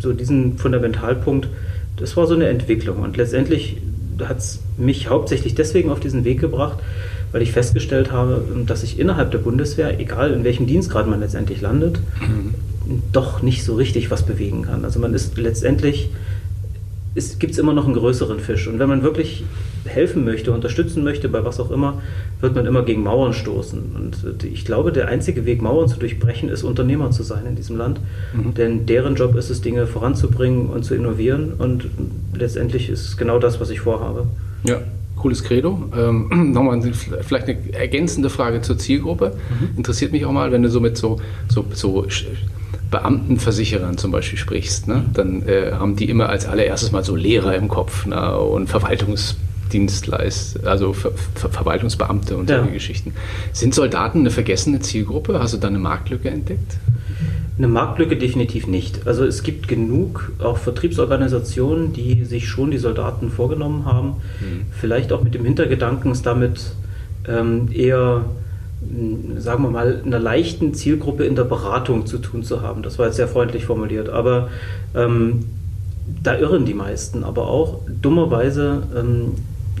so 0.00 0.12
diesen 0.12 0.58
Fundamentalpunkt, 0.58 1.48
das 1.96 2.16
war 2.16 2.26
so 2.26 2.34
eine 2.34 2.48
Entwicklung 2.48 2.98
und 2.98 3.16
letztendlich 3.16 3.78
hat 4.24 4.38
es 4.38 4.60
mich 4.76 5.08
hauptsächlich 5.08 5.54
deswegen 5.54 5.90
auf 5.90 6.00
diesen 6.00 6.24
Weg 6.24 6.40
gebracht, 6.40 6.78
weil 7.32 7.42
ich 7.42 7.52
festgestellt 7.52 8.10
habe, 8.10 8.42
dass 8.66 8.82
ich 8.82 8.98
innerhalb 8.98 9.30
der 9.30 9.38
Bundeswehr, 9.38 10.00
egal 10.00 10.32
in 10.32 10.44
welchem 10.44 10.66
Dienstgrad 10.66 11.08
man 11.08 11.20
letztendlich 11.20 11.60
landet, 11.60 12.00
mhm 12.20 12.54
doch 13.12 13.42
nicht 13.42 13.64
so 13.64 13.74
richtig 13.74 14.10
was 14.10 14.24
bewegen 14.24 14.62
kann. 14.62 14.84
Also 14.84 15.00
man 15.00 15.14
ist 15.14 15.36
letztendlich, 15.36 16.10
gibt 17.38 17.52
es 17.52 17.58
immer 17.58 17.72
noch 17.72 17.84
einen 17.84 17.94
größeren 17.94 18.40
Fisch. 18.40 18.68
Und 18.68 18.78
wenn 18.78 18.88
man 18.88 19.02
wirklich 19.02 19.44
helfen 19.84 20.24
möchte, 20.24 20.52
unterstützen 20.52 21.02
möchte, 21.04 21.28
bei 21.28 21.44
was 21.44 21.60
auch 21.60 21.70
immer, 21.70 22.00
wird 22.40 22.54
man 22.54 22.66
immer 22.66 22.82
gegen 22.82 23.02
Mauern 23.02 23.32
stoßen. 23.32 23.96
Und 23.96 24.44
ich 24.44 24.64
glaube, 24.64 24.92
der 24.92 25.08
einzige 25.08 25.44
Weg, 25.44 25.62
Mauern 25.62 25.88
zu 25.88 25.98
durchbrechen, 25.98 26.48
ist 26.48 26.62
Unternehmer 26.62 27.10
zu 27.10 27.22
sein 27.22 27.46
in 27.46 27.56
diesem 27.56 27.76
Land. 27.76 28.00
Mhm. 28.32 28.54
Denn 28.54 28.86
deren 28.86 29.14
Job 29.14 29.34
ist 29.36 29.50
es, 29.50 29.60
Dinge 29.60 29.86
voranzubringen 29.86 30.68
und 30.68 30.84
zu 30.84 30.94
innovieren. 30.94 31.54
Und 31.58 31.88
letztendlich 32.34 32.88
ist 32.88 33.06
es 33.06 33.16
genau 33.16 33.38
das, 33.38 33.60
was 33.60 33.70
ich 33.70 33.80
vorhabe. 33.80 34.26
Ja, 34.64 34.80
cooles 35.16 35.42
Credo. 35.42 35.90
Ähm, 35.96 36.52
nochmal 36.52 36.80
vielleicht 37.22 37.48
eine 37.48 37.58
ergänzende 37.72 38.30
Frage 38.30 38.62
zur 38.62 38.78
Zielgruppe. 38.78 39.34
Mhm. 39.48 39.78
Interessiert 39.78 40.12
mich 40.12 40.24
auch 40.24 40.32
mal, 40.32 40.52
wenn 40.52 40.62
du 40.62 40.70
so 40.70 40.80
mit 40.80 40.96
so, 40.96 41.20
so, 41.48 41.64
so 41.72 42.06
Beamtenversicherern 42.90 43.98
zum 43.98 44.10
Beispiel 44.12 44.38
sprichst, 44.38 44.88
ne? 44.88 45.04
dann 45.12 45.46
äh, 45.46 45.72
haben 45.72 45.96
die 45.96 46.08
immer 46.08 46.28
als 46.28 46.46
allererstes 46.46 46.92
mal 46.92 47.04
so 47.04 47.14
Lehrer 47.16 47.54
im 47.54 47.68
Kopf 47.68 48.06
ne? 48.06 48.38
und 48.38 48.68
Verwaltungsdienstleister, 48.68 50.66
also 50.68 50.92
Ver 50.94 51.12
Ver 51.34 51.50
Verwaltungsbeamte 51.50 52.36
und 52.36 52.48
solche 52.48 52.66
ja. 52.66 52.72
Geschichten. 52.72 53.12
Sind 53.52 53.74
Soldaten 53.74 54.20
eine 54.20 54.30
vergessene 54.30 54.80
Zielgruppe? 54.80 55.38
Hast 55.38 55.54
du 55.54 55.58
da 55.58 55.68
eine 55.68 55.78
Marktlücke 55.78 56.30
entdeckt? 56.30 56.78
Eine 57.58 57.68
Marktlücke 57.68 58.16
definitiv 58.16 58.68
nicht. 58.68 59.08
Also 59.08 59.24
es 59.24 59.42
gibt 59.42 59.66
genug 59.66 60.30
auch 60.38 60.58
Vertriebsorganisationen, 60.58 61.92
die 61.92 62.24
sich 62.24 62.46
schon 62.46 62.70
die 62.70 62.78
Soldaten 62.78 63.30
vorgenommen 63.30 63.84
haben. 63.84 64.08
Mhm. 64.40 64.66
Vielleicht 64.70 65.12
auch 65.12 65.24
mit 65.24 65.34
dem 65.34 65.44
Hintergedanken, 65.44 66.12
es 66.12 66.22
damit 66.22 66.60
ähm, 67.26 67.68
eher, 67.72 68.26
sagen 69.38 69.64
wir 69.64 69.70
mal, 69.70 70.02
einer 70.04 70.18
leichten 70.18 70.74
Zielgruppe 70.74 71.24
in 71.24 71.34
der 71.34 71.44
Beratung 71.44 72.06
zu 72.06 72.18
tun 72.18 72.42
zu 72.42 72.62
haben. 72.62 72.82
Das 72.82 72.98
war 72.98 73.06
jetzt 73.06 73.16
sehr 73.16 73.28
freundlich 73.28 73.64
formuliert. 73.64 74.08
Aber 74.08 74.48
ähm, 74.94 75.46
da 76.22 76.36
irren 76.36 76.64
die 76.64 76.74
meisten. 76.74 77.24
Aber 77.24 77.48
auch 77.48 77.80
dummerweise 78.00 78.82
ähm, 78.96 79.34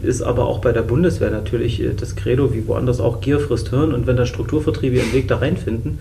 ist 0.04 0.22
aber 0.22 0.46
auch 0.46 0.60
bei 0.60 0.72
der 0.72 0.82
Bundeswehr 0.82 1.30
natürlich 1.30 1.82
äh, 1.82 1.94
das 1.94 2.16
Credo, 2.16 2.52
wie 2.54 2.66
woanders 2.66 3.00
auch, 3.00 3.20
Gier 3.20 3.40
frisst 3.40 3.70
Hirn. 3.70 3.92
Und 3.92 4.06
wenn 4.06 4.16
dann 4.16 4.26
Strukturvertriebe 4.26 4.96
ihren 4.96 5.12
Weg 5.12 5.28
da 5.28 5.36
reinfinden, 5.36 5.98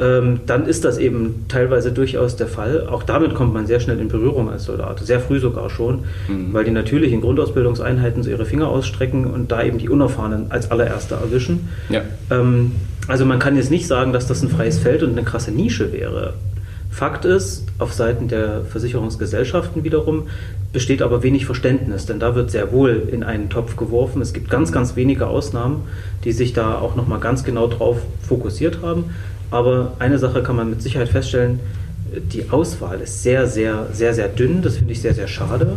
ähm, 0.00 0.40
dann 0.46 0.66
ist 0.66 0.84
das 0.84 0.98
eben 0.98 1.44
teilweise 1.48 1.92
durchaus 1.92 2.36
der 2.36 2.46
Fall. 2.46 2.88
Auch 2.88 3.02
damit 3.02 3.34
kommt 3.34 3.54
man 3.54 3.66
sehr 3.66 3.80
schnell 3.80 4.00
in 4.00 4.08
Berührung 4.08 4.50
als 4.50 4.64
Soldat, 4.64 5.00
sehr 5.00 5.20
früh 5.20 5.38
sogar 5.38 5.70
schon, 5.70 6.00
mhm. 6.28 6.52
weil 6.52 6.64
die 6.64 6.70
natürlich 6.70 7.12
in 7.12 7.20
Grundausbildungseinheiten 7.20 8.22
so 8.22 8.30
ihre 8.30 8.44
Finger 8.44 8.68
ausstrecken 8.68 9.26
und 9.26 9.52
da 9.52 9.62
eben 9.62 9.78
die 9.78 9.88
Unerfahrenen 9.88 10.50
als 10.50 10.70
allererste 10.70 11.14
erwischen. 11.14 11.68
Ja. 11.88 12.02
Ähm, 12.30 12.72
also 13.08 13.24
man 13.24 13.38
kann 13.38 13.56
jetzt 13.56 13.70
nicht 13.70 13.86
sagen, 13.86 14.12
dass 14.12 14.26
das 14.26 14.42
ein 14.42 14.48
freies 14.48 14.78
Feld 14.78 15.02
und 15.02 15.10
eine 15.10 15.24
krasse 15.24 15.50
Nische 15.50 15.92
wäre. 15.92 16.34
Fakt 16.90 17.24
ist, 17.24 17.64
auf 17.78 17.92
Seiten 17.92 18.28
der 18.28 18.64
Versicherungsgesellschaften 18.64 19.82
wiederum 19.82 20.28
besteht 20.72 21.02
aber 21.02 21.22
wenig 21.22 21.44
Verständnis, 21.44 22.06
denn 22.06 22.18
da 22.18 22.34
wird 22.34 22.50
sehr 22.50 22.72
wohl 22.72 23.08
in 23.12 23.22
einen 23.22 23.50
Topf 23.50 23.76
geworfen. 23.76 24.22
Es 24.22 24.32
gibt 24.32 24.48
ganz, 24.48 24.72
ganz 24.72 24.96
wenige 24.96 25.26
Ausnahmen, 25.26 25.82
die 26.24 26.32
sich 26.32 26.54
da 26.54 26.78
auch 26.78 26.96
nochmal 26.96 27.20
ganz 27.20 27.44
genau 27.44 27.66
drauf 27.66 27.98
fokussiert 28.26 28.80
haben. 28.82 29.04
Aber 29.50 29.92
eine 29.98 30.18
Sache 30.18 30.42
kann 30.42 30.56
man 30.56 30.70
mit 30.70 30.80
Sicherheit 30.80 31.10
feststellen, 31.10 31.60
die 32.32 32.50
Auswahl 32.50 33.00
ist 33.00 33.22
sehr, 33.22 33.46
sehr, 33.46 33.88
sehr, 33.92 34.14
sehr 34.14 34.28
dünn. 34.28 34.62
Das 34.62 34.76
finde 34.78 34.92
ich 34.92 35.00
sehr, 35.00 35.14
sehr 35.14 35.28
schade, 35.28 35.76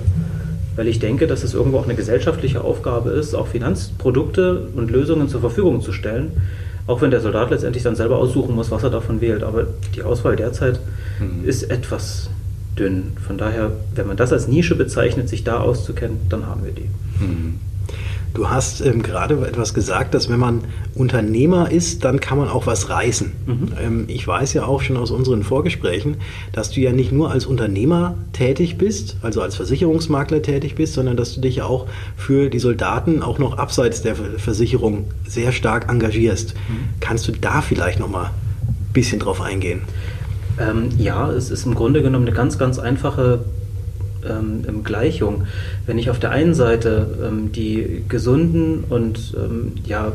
weil 0.76 0.88
ich 0.88 1.00
denke, 1.00 1.28
dass 1.28 1.44
es 1.44 1.54
irgendwo 1.54 1.78
auch 1.80 1.86
eine 1.86 1.96
gesellschaftliche 1.96 2.62
Aufgabe 2.62 3.12
ist, 3.12 3.36
auch 3.36 3.48
Finanzprodukte 3.48 4.68
und 4.76 4.92
Lösungen 4.92 5.30
zur 5.30 5.42
Verfügung 5.42 5.82
zu 5.82 5.92
stellen. 5.92 6.32
Auch 6.88 7.02
wenn 7.02 7.12
der 7.12 7.22
Soldat 7.22 7.50
letztendlich 7.50 7.84
dann 7.84 7.96
selber 7.96 8.18
aussuchen 8.18 8.56
muss, 8.56 8.70
was 8.70 8.84
er 8.84 8.92
davon 8.92 9.20
wählt. 9.20 9.44
Aber 9.44 9.66
die 9.96 10.04
Auswahl 10.04 10.36
derzeit 10.36 10.80
mhm. 11.20 11.48
ist 11.48 11.64
etwas 11.64 12.30
dünn. 12.78 13.14
Von 13.26 13.38
daher, 13.38 13.72
wenn 13.96 14.08
man 14.08 14.18
das 14.18 14.32
als 14.32 14.48
Nische 14.48 14.76
bezeichnet, 14.76 15.30
sich 15.30 15.44
da 15.44 15.60
auszukennen, 15.60 16.18
dann 16.30 16.46
haben 16.46 16.64
wir 16.66 16.72
die. 16.72 16.90
Mhm. 17.20 17.60
Du 18.36 18.50
hast 18.50 18.82
ähm, 18.82 19.02
gerade 19.02 19.36
etwas 19.48 19.74
gesagt, 19.74 20.14
dass 20.14 20.28
wenn 20.28 20.40
man 20.40 20.66
Unternehmer 20.94 21.72
ist, 21.72 22.04
dann 22.04 22.20
kann 22.20 22.38
man 22.38 22.50
auch 22.50 22.68
was 22.68 22.90
reißen. 22.90 23.32
Mhm. 23.46 23.68
Ähm, 23.82 24.06
ich 24.10 24.28
weiß 24.28 24.54
ja 24.54 24.66
auch 24.66 24.82
schon 24.82 24.98
aus 24.98 25.10
unseren 25.10 25.44
Vorgesprächen, 25.44 26.18
dass 26.52 26.70
du 26.70 26.82
ja 26.82 26.92
nicht 26.92 27.14
nur 27.14 27.32
als 27.32 27.46
Unternehmer 27.46 28.16
tätig 28.34 28.78
bist, 28.78 29.16
also 29.22 29.42
als 29.42 29.56
Versicherungsmakler 29.56 30.42
tätig 30.42 30.76
bist, 30.76 30.96
sondern 30.96 31.16
dass 31.16 31.34
du 31.34 31.40
dich 31.40 31.58
ja 31.58 31.66
auch 31.66 31.88
für 32.18 32.50
die 32.50 32.60
Soldaten 32.60 33.24
auch 33.24 33.40
noch 33.40 33.58
abseits 33.58 34.02
der 34.02 34.16
Versicherung 34.16 35.06
sehr 35.26 35.54
stark 35.54 35.90
engagierst. 35.90 36.56
Mhm. 36.56 36.90
Kannst 37.00 37.30
du 37.30 37.32
da 37.32 37.62
vielleicht 37.62 38.02
noch 38.02 38.10
mal 38.10 38.26
ein 38.26 38.94
bisschen 38.94 39.20
drauf 39.20 39.40
eingehen? 39.40 39.84
Ähm, 40.60 40.90
ja, 40.98 41.32
es 41.32 41.52
ist 41.52 41.66
im 41.66 41.76
Grunde 41.76 42.02
genommen 42.02 42.28
eine 42.28 42.36
ganz, 42.36 42.58
ganz 42.58 42.80
einfache 42.80 43.40
ähm, 44.28 44.84
Gleichung. 44.84 45.44
Wenn 45.86 45.98
ich 45.98 46.10
auf 46.10 46.20
der 46.20 46.32
einen 46.32 46.54
Seite 46.54 47.08
ähm, 47.24 47.52
die 47.52 48.04
gesunden 48.08 48.84
und 48.90 49.36
ähm, 49.38 49.74
ja, 49.86 50.14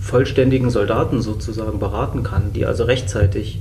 vollständigen 0.00 0.70
Soldaten 0.70 1.20
sozusagen 1.20 1.78
beraten 1.78 2.22
kann, 2.22 2.52
die 2.54 2.64
also 2.64 2.84
rechtzeitig 2.84 3.60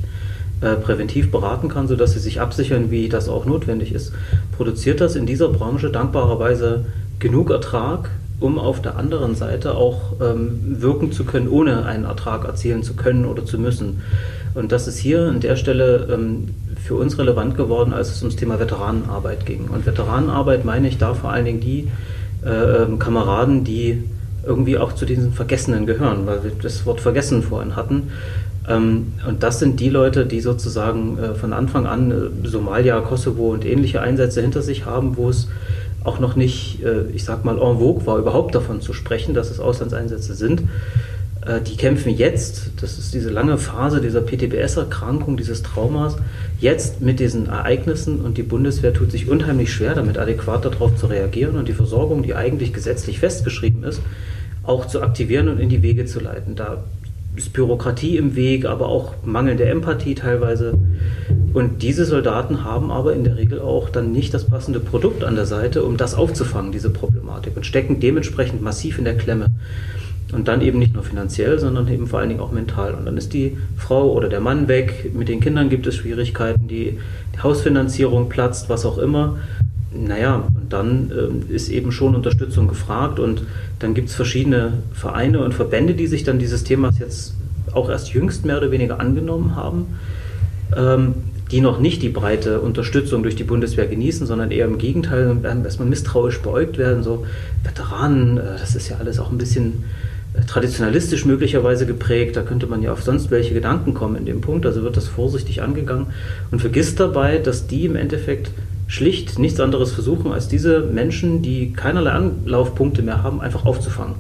äh, 0.62 0.76
präventiv 0.76 1.32
beraten 1.32 1.70
kann, 1.70 1.88
sodass 1.88 2.14
sie 2.14 2.20
sich 2.20 2.40
absichern, 2.40 2.92
wie 2.92 3.10
das 3.10 3.28
auch 3.28 3.46
notwendig 3.46 3.94
ist, 3.94 4.14
produziert 4.56 5.02
das 5.02 5.16
in 5.16 5.26
dieser 5.26 5.50
Branche 5.50 5.90
dankbarerweise 5.90 6.86
genug 7.20 7.50
Ertrag, 7.50 8.12
um 8.40 8.60
auf 8.60 8.82
der 8.82 8.98
anderen 8.98 9.36
Seite 9.36 9.76
auch 9.76 10.14
ähm, 10.22 10.60
wirken 10.82 11.12
zu 11.12 11.24
können, 11.24 11.48
ohne 11.48 11.86
einen 11.86 12.06
Ertrag 12.06 12.46
erzielen 12.46 12.84
zu 12.84 12.96
können 12.96 13.26
oder 13.26 13.46
zu 13.46 13.58
müssen. 13.58 14.02
Und 14.54 14.72
das 14.72 14.88
ist 14.88 14.98
hier 14.98 15.24
an 15.24 15.40
der 15.40 15.56
Stelle 15.56 16.08
ähm, 16.12 16.50
für 16.84 16.96
uns 16.96 17.18
relevant 17.18 17.58
geworden, 17.58 17.94
als 17.94 18.12
es 18.12 18.22
ums 18.22 18.36
Thema 18.36 18.60
Veteranenarbeit 18.60 19.46
ging. 19.46 19.68
Und 19.70 19.86
Veteranenarbeit 19.86 20.66
meine 20.66 20.88
ich 20.88 20.98
da 20.98 21.14
vor 21.14 21.32
allen 21.32 21.46
Dingen 21.46 21.62
die 21.62 21.88
äh, 22.46 22.84
ähm, 22.84 23.00
Kameraden, 23.00 23.64
die 23.64 24.04
irgendwie 24.46 24.78
auch 24.78 24.94
zu 24.94 25.06
diesen 25.06 25.34
Vergessenen 25.34 25.86
gehören, 25.86 26.26
weil 26.26 26.44
wir 26.44 26.52
das 26.62 26.86
Wort 26.86 27.02
Vergessen 27.02 27.42
vorhin 27.42 27.76
hatten. 27.76 28.12
Ähm, 28.68 29.14
und 29.28 29.44
das 29.44 29.60
sind 29.60 29.80
die 29.80 29.90
Leute, 29.90 30.26
die 30.26 30.42
sozusagen 30.42 31.18
äh, 31.18 31.36
von 31.36 31.54
Anfang 31.54 31.86
an 31.86 32.12
äh, 32.12 32.48
Somalia, 32.48 33.00
Kosovo 33.02 33.52
und 33.52 33.66
ähnliche 33.66 34.02
Einsätze 34.02 34.42
hinter 34.42 34.62
sich 34.62 34.86
haben, 34.86 35.18
wo 35.18 35.30
es 35.30 35.48
auch 36.06 36.20
noch 36.20 36.36
nicht, 36.36 36.84
äh, 36.84 37.10
ich 37.14 37.24
sag 37.24 37.44
mal, 37.46 37.58
en 37.58 37.80
vogue 37.80 38.06
war, 38.06 38.18
überhaupt 38.18 38.56
davon 38.56 38.82
zu 38.82 38.94
sprechen, 38.94 39.34
dass 39.34 39.50
es 39.50 39.60
Auslandseinsätze 39.60 40.36
sind. 40.36 40.64
Äh, 41.46 41.62
die 41.62 41.78
kämpfen 41.78 42.16
jetzt, 42.16 42.72
das 42.82 42.98
ist 42.98 43.14
diese 43.14 43.30
lange 43.30 43.58
Phase 43.58 44.02
dieser 44.02 44.22
PTBS-Erkrankung, 44.22 45.38
dieses 45.38 45.64
Traumas, 45.64 46.18
jetzt 46.60 47.02
mit 47.02 47.20
diesen 47.20 47.48
Ereignissen 47.48 48.22
und 48.22 48.38
die 48.38 48.44
Bundeswehr 48.44 48.94
tut 48.94 49.12
sich 49.12 49.30
unheimlich 49.30 49.72
schwer, 49.74 49.94
damit 49.94 50.18
adäquat 50.18 50.66
darauf 50.66 50.96
zu 50.96 51.08
reagieren 51.08 51.58
und 51.58 51.68
die 51.68 51.74
Versorgung, 51.74 52.24
die 52.24 52.36
eigentlich 52.36 52.74
gesetzlich 52.74 53.20
festgeschrieben 53.20 53.84
ist, 53.84 54.02
auch 54.64 54.86
zu 54.86 55.02
aktivieren 55.02 55.48
und 55.50 55.60
in 55.60 55.70
die 55.70 55.84
Wege 55.84 56.06
zu 56.06 56.20
leiten. 56.20 56.56
Da 56.56 56.84
ist 57.36 57.54
Bürokratie 57.54 58.18
im 58.18 58.36
Weg, 58.36 58.66
aber 58.66 58.88
auch 58.88 59.14
mangelnde 59.24 59.66
Empathie 59.66 60.16
teilweise. 60.16 60.78
Und 61.54 61.82
diese 61.82 62.06
Soldaten 62.06 62.64
haben 62.64 62.92
aber 62.92 63.14
in 63.14 63.24
der 63.24 63.38
Regel 63.38 63.60
auch 63.60 63.90
dann 63.90 64.12
nicht 64.12 64.34
das 64.34 64.46
passende 64.46 64.80
Produkt 64.80 65.24
an 65.24 65.36
der 65.36 65.46
Seite, 65.46 65.84
um 65.84 65.98
das 65.98 66.14
aufzufangen, 66.14 66.72
diese 66.72 66.90
Problematik, 66.90 67.56
und 67.56 67.66
stecken 67.66 68.00
dementsprechend 68.00 68.62
massiv 68.62 68.98
in 68.98 69.06
der 69.06 69.18
Klemme. 69.18 69.48
Und 70.34 70.48
dann 70.48 70.62
eben 70.62 70.80
nicht 70.80 70.94
nur 70.94 71.04
finanziell, 71.04 71.60
sondern 71.60 71.88
eben 71.88 72.08
vor 72.08 72.20
allen 72.20 72.30
Dingen 72.30 72.42
auch 72.42 72.52
mental. 72.52 72.94
Und 72.96 73.06
dann 73.06 73.16
ist 73.16 73.34
die 73.34 73.58
Frau 73.78 74.12
oder 74.12 74.28
der 74.28 74.42
Mann 74.42 74.68
weg, 74.68 75.12
mit 75.14 75.30
den 75.30 75.40
Kindern 75.40 75.70
gibt 75.70 75.88
es 75.88 75.96
Schwierigkeiten, 75.96 76.68
die, 76.68 76.98
die 77.36 77.40
Hausfinanzierung 77.44 78.28
platzt, 78.28 78.68
was 78.68 78.86
auch 78.86 78.98
immer. 78.98 79.38
Naja, 79.98 80.44
und 80.54 80.74
dann 80.74 81.12
äh, 81.12 81.54
ist 81.54 81.70
eben 81.70 81.92
schon 81.92 82.16
Unterstützung 82.16 82.68
gefragt 82.68 83.20
und 83.20 83.44
dann 83.80 83.94
gibt 83.94 84.10
es 84.10 84.16
verschiedene 84.16 84.74
Vereine 84.94 85.40
und 85.44 85.54
Verbände, 85.54 85.94
die 85.94 86.08
sich 86.08 86.24
dann 86.24 86.38
dieses 86.38 86.64
Themas 86.64 87.00
jetzt 87.00 87.34
auch 87.72 87.90
erst 87.90 88.14
jüngst 88.14 88.46
mehr 88.46 88.58
oder 88.58 88.72
weniger 88.72 89.00
angenommen 89.00 89.56
haben, 89.56 89.98
ähm, 90.76 91.14
die 91.52 91.62
noch 91.62 91.80
nicht 91.80 92.02
die 92.02 92.10
breite 92.10 92.60
Unterstützung 92.60 93.24
durch 93.24 93.36
die 93.36 93.44
Bundeswehr 93.44 93.88
genießen, 93.88 94.26
sondern 94.28 94.52
eher 94.52 94.66
im 94.66 94.78
Gegenteil 94.78 95.38
erstmal 95.64 95.88
misstrauisch 95.88 96.42
beäugt 96.42 96.78
werden. 96.78 97.04
So 97.04 97.26
Veteranen, 97.64 98.38
äh, 98.38 98.42
das 98.60 98.76
ist 98.76 98.90
ja 98.90 98.98
alles 98.98 99.20
auch 99.20 99.32
ein 99.32 99.38
bisschen 99.38 99.84
traditionalistisch 100.48 101.26
möglicherweise 101.26 101.86
geprägt. 101.86 102.36
Da 102.36 102.42
könnte 102.42 102.68
man 102.68 102.82
ja 102.82 102.92
auf 102.92 103.04
sonst 103.04 103.32
welche 103.32 103.54
Gedanken 103.54 103.94
kommen 103.94 104.16
in 104.16 104.26
dem 104.26 104.42
Punkt. 104.42 104.66
Also 104.66 104.84
wird 104.84 104.98
das 104.98 105.08
vorsichtig 105.08 105.62
angegangen 105.62 106.08
und 106.52 106.60
vergisst 106.60 107.00
dabei, 107.00 107.38
dass 107.38 107.68
die 107.68 107.86
im 107.86 107.96
Endeffekt 107.96 108.52
schlicht 108.88 109.40
nichts 109.40 109.60
anderes 109.60 109.92
versuchen, 109.92 110.32
als 110.32 110.48
diese 110.48 110.82
Menschen, 110.82 111.42
die 111.42 111.74
keinerlei 111.74 112.12
Anlaufpunkte 112.12 113.02
mehr 113.02 113.24
haben, 113.24 113.42
einfach 113.42 113.66
aufzufangen. 113.66 114.16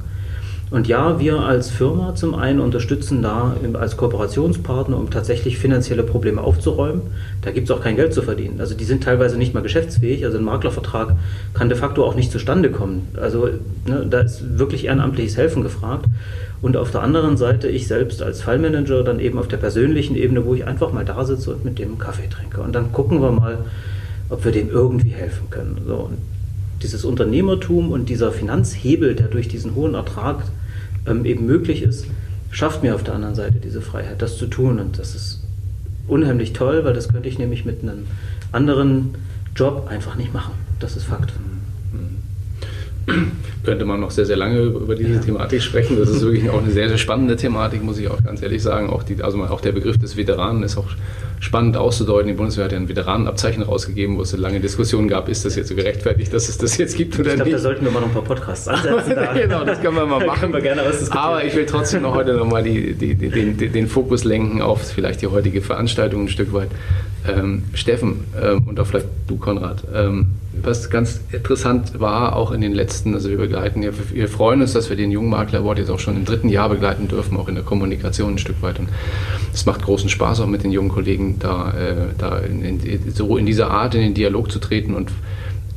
Und 0.72 0.88
ja, 0.88 1.19
wir 1.19 1.41
als 1.41 1.69
Firma 1.69 2.15
zum 2.15 2.34
einen 2.34 2.60
unterstützen 2.60 3.22
da 3.22 3.55
als 3.74 3.98
Kooperationspartner, 3.98 4.98
um 4.98 5.12
tatsächlich 5.12 5.60
finanzielle 5.60 6.01
Probleme 6.01 6.41
aufzuräumen. 6.41 7.01
Da 7.43 7.51
gibt 7.51 7.69
es 7.69 7.75
auch 7.75 7.81
kein 7.81 7.95
Geld 7.95 8.15
zu 8.15 8.24
verdienen. 8.24 8.60
Also 8.60 8.74
die 8.74 8.84
sind 8.84 9.03
teilweise 9.03 9.38
nicht 9.38 9.53
mal 9.53 9.62
geschäftsfähig. 9.62 10.25
Also 10.25 10.39
ein 10.39 10.43
Maklervertrag 10.43 11.15
kann 11.53 11.69
de 11.69 11.77
facto 11.77 12.03
auch 12.03 12.15
nicht 12.15 12.31
zustande 12.31 12.72
kommen. 12.72 13.07
Also 13.15 13.48
ne, 13.86 14.07
da 14.10 14.22
ist 14.22 14.57
wirklich 14.57 14.86
ehrenamtliches 14.86 15.38
Helfen 15.38 15.62
gefragt. 15.62 16.07
Und 16.63 16.77
auf 16.77 16.89
der 16.89 17.03
anderen 17.03 17.38
Seite 17.38 17.67
ich 17.67 17.88
selbst 17.88 18.24
als 18.24 18.41
Fallmanager 18.41 19.03
dann 19.03 19.19
eben 19.19 19.38
auf 19.38 19.48
der 19.48 19.57
persönlichen 19.57 20.15
Ebene, 20.15 20.45
wo 20.45 20.55
ich 20.55 20.65
einfach 20.65 20.91
mal 20.91 21.05
da 21.05 21.24
sitze 21.25 21.53
und 21.53 21.63
mit 21.63 21.77
dem 21.77 22.00
Kaffee 22.00 22.27
trinke. 22.27 22.62
Und 22.62 22.74
dann 22.74 22.91
gucken 22.91 23.22
wir 23.22 23.31
mal, 23.31 23.60
ob 24.29 24.46
wir 24.46 24.51
dem 24.51 24.70
irgendwie 24.70 25.10
helfen 25.10 25.50
können. 25.50 25.82
So, 25.86 25.96
und 25.96 26.17
dieses 26.82 27.05
Unternehmertum 27.05 27.91
und 27.91 28.10
dieser 28.10 28.32
Finanzhebel, 28.32 29.15
der 29.15 29.27
durch 29.27 29.48
diesen 29.48 29.75
hohen 29.75 29.94
Ertrag 29.94 30.44
ähm, 31.08 31.25
eben 31.25 31.46
möglich 31.46 31.82
ist, 31.82 32.05
schafft 32.51 32.84
mir 32.84 32.96
auf 32.96 33.03
der 33.03 33.15
anderen 33.15 33.36
Seite 33.36 33.60
diese 33.60 33.82
Freiheit, 33.82 34.22
das 34.22 34.38
zu 34.38 34.48
tun. 34.48 34.79
Und 34.79 35.00
das 35.00 35.15
ist 35.15 35.41
unheimlich 36.08 36.53
toll, 36.53 36.84
weil 36.84 36.94
das 36.94 37.10
könnte 37.10 37.29
ich 37.29 37.39
nämlich 37.39 37.65
mit 37.65 37.82
einem 37.84 38.05
anderen 38.51 39.15
Job 39.55 39.88
einfach 39.89 40.15
nicht 40.15 40.34
machen. 40.34 40.53
Das 40.79 40.96
ist 40.96 41.05
Fakt 41.05 41.34
könnte 43.64 43.86
man 43.86 44.00
noch 44.00 44.12
sehr, 44.12 44.26
sehr 44.26 44.38
lange 44.38 44.60
über 44.60 44.96
diese 44.96 45.14
ja. 45.14 45.20
Thematik 45.20 45.62
sprechen. 45.62 45.98
Das 46.00 46.10
ist 46.10 46.22
wirklich 46.22 46.50
auch 46.50 46.62
eine 46.62 46.72
sehr, 46.72 46.90
sehr 46.90 46.98
spannende 46.98 47.36
Thematik, 47.36 47.84
muss 47.84 47.98
ich 47.98 48.08
auch 48.08 48.24
ganz 48.24 48.42
ehrlich 48.42 48.62
sagen. 48.62 48.90
Auch, 48.90 49.04
die, 49.04 49.22
also 49.22 49.42
auch 49.44 49.62
der 49.62 49.72
Begriff 49.72 49.98
des 49.98 50.18
Veteranen 50.18 50.64
ist 50.64 50.78
auch 50.78 50.88
spannend 51.40 51.78
auszudeuten. 51.78 52.28
Die 52.28 52.34
Bundeswehr 52.34 52.66
hat 52.66 52.72
ja 52.72 52.78
ein 52.78 52.90
Veteranenabzeichen 52.90 53.64
rausgegeben, 53.64 54.18
wo 54.18 54.22
es 54.22 54.34
eine 54.34 54.42
lange 54.42 54.60
Diskussion 54.60 55.08
gab, 55.08 55.30
ist 55.30 55.46
das 55.46 55.56
jetzt 55.56 55.70
so 55.70 55.76
gerechtfertigt, 55.76 56.34
dass 56.34 56.50
es 56.50 56.58
das 56.58 56.78
jetzt 56.78 56.98
gibt 56.98 57.20
oder 57.20 57.30
ich 57.30 57.36
glaub, 57.36 57.46
nicht. 57.46 57.56
da 57.56 57.62
sollten 57.62 57.86
wir 57.86 57.92
mal 57.92 58.00
noch 58.00 58.08
ein 58.08 58.14
paar 58.14 58.24
Podcasts 58.24 58.68
ansetzen. 58.68 59.16
Da. 59.16 59.34
genau, 59.34 59.64
das 59.64 59.82
können 59.82 59.96
wir 59.96 60.06
mal 60.06 60.26
machen. 60.26 60.54
wir 60.54 61.12
Aber 61.12 61.44
ich 61.44 61.56
will 61.56 61.66
trotzdem 61.66 62.02
noch 62.02 62.16
heute 62.16 62.34
nochmal 62.34 62.64
die, 62.64 62.94
die, 62.94 63.16
die, 63.16 63.30
den, 63.30 63.58
den 63.58 63.88
Fokus 63.88 64.24
lenken 64.24 64.62
auf 64.62 64.92
vielleicht 64.92 65.22
die 65.22 65.28
heutige 65.28 65.62
Veranstaltung 65.62 66.24
ein 66.24 66.30
Stück 66.30 66.54
weit. 66.54 66.70
Ähm, 67.27 67.63
Steffen 67.74 68.25
ähm, 68.39 68.63
und 68.67 68.79
auch 68.79 68.86
vielleicht 68.86 69.08
du, 69.27 69.38
Konrad, 69.38 69.84
ähm, 69.94 70.27
was 70.62 70.89
ganz 70.89 71.22
interessant 71.32 72.00
war, 72.00 72.36
auch 72.36 72.51
in 72.51 72.62
den 72.62 72.74
letzten, 72.74 73.13
also 73.15 73.29
wir 73.29 73.38
begleiten, 73.38 73.82
ja, 73.82 73.91
wir 74.13 74.27
freuen 74.27 74.62
uns, 74.62 74.74
dass 74.74 74.89
wir 74.89 74.98
den 74.98 75.12
Jungmakler 75.12 75.60
Award 75.60 75.79
jetzt 75.79 75.89
auch 75.89 76.00
schon 76.00 76.15
im 76.17 76.25
dritten 76.25 76.50
Jahr 76.50 76.70
begleiten 76.70 77.08
dürfen, 77.08 77.38
auch 77.38 77.48
in 77.48 77.55
der 77.55 77.63
Kommunikation 77.63 78.36
ein 78.36 78.38
Stück 78.38 78.62
weit. 78.62 78.79
Und 78.79 78.89
es 79.53 79.65
macht 79.65 79.82
großen 79.82 80.10
Spaß, 80.10 80.41
auch 80.41 80.48
mit 80.48 80.63
den 80.63 80.72
jungen 80.72 80.89
Kollegen 80.89 81.39
da, 81.39 81.72
äh, 81.72 81.96
da 82.17 82.38
in, 82.39 82.63
in, 82.63 83.12
so 83.12 83.38
in 83.38 83.46
dieser 83.46 83.72
Art 83.72 83.96
in 83.96 84.01
den 84.01 84.13
Dialog 84.13 84.51
zu 84.51 84.60
treten 84.60 84.94
und 84.94 85.12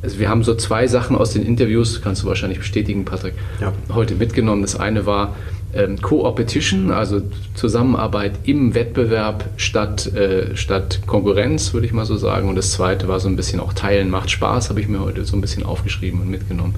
also 0.01 0.19
wir 0.19 0.29
haben 0.29 0.43
so 0.43 0.55
zwei 0.55 0.87
Sachen 0.87 1.17
aus 1.17 1.31
den 1.33 1.45
Interviews, 1.45 2.01
kannst 2.01 2.23
du 2.23 2.27
wahrscheinlich 2.27 2.59
bestätigen, 2.59 3.03
Patrick, 3.03 3.33
ja. 3.59 3.73
heute 3.93 4.15
mitgenommen. 4.15 4.61
Das 4.61 4.79
eine 4.79 5.05
war, 5.05 5.35
ähm, 5.73 6.01
Co-Opetition, 6.01 6.91
also 6.91 7.21
Zusammenarbeit 7.53 8.33
im 8.43 8.73
Wettbewerb 8.73 9.45
statt, 9.57 10.07
äh, 10.13 10.55
statt 10.55 11.01
Konkurrenz, 11.05 11.73
würde 11.73 11.85
ich 11.85 11.93
mal 11.93 12.05
so 12.05 12.17
sagen. 12.17 12.49
Und 12.49 12.55
das 12.55 12.71
zweite 12.71 13.07
war 13.07 13.19
so 13.19 13.27
ein 13.27 13.35
bisschen 13.35 13.59
auch 13.59 13.73
Teilen 13.73 14.09
macht 14.09 14.31
Spaß, 14.31 14.69
habe 14.69 14.81
ich 14.81 14.87
mir 14.87 14.99
heute 14.99 15.25
so 15.25 15.37
ein 15.37 15.41
bisschen 15.41 15.63
aufgeschrieben 15.63 16.21
und 16.21 16.29
mitgenommen. 16.29 16.75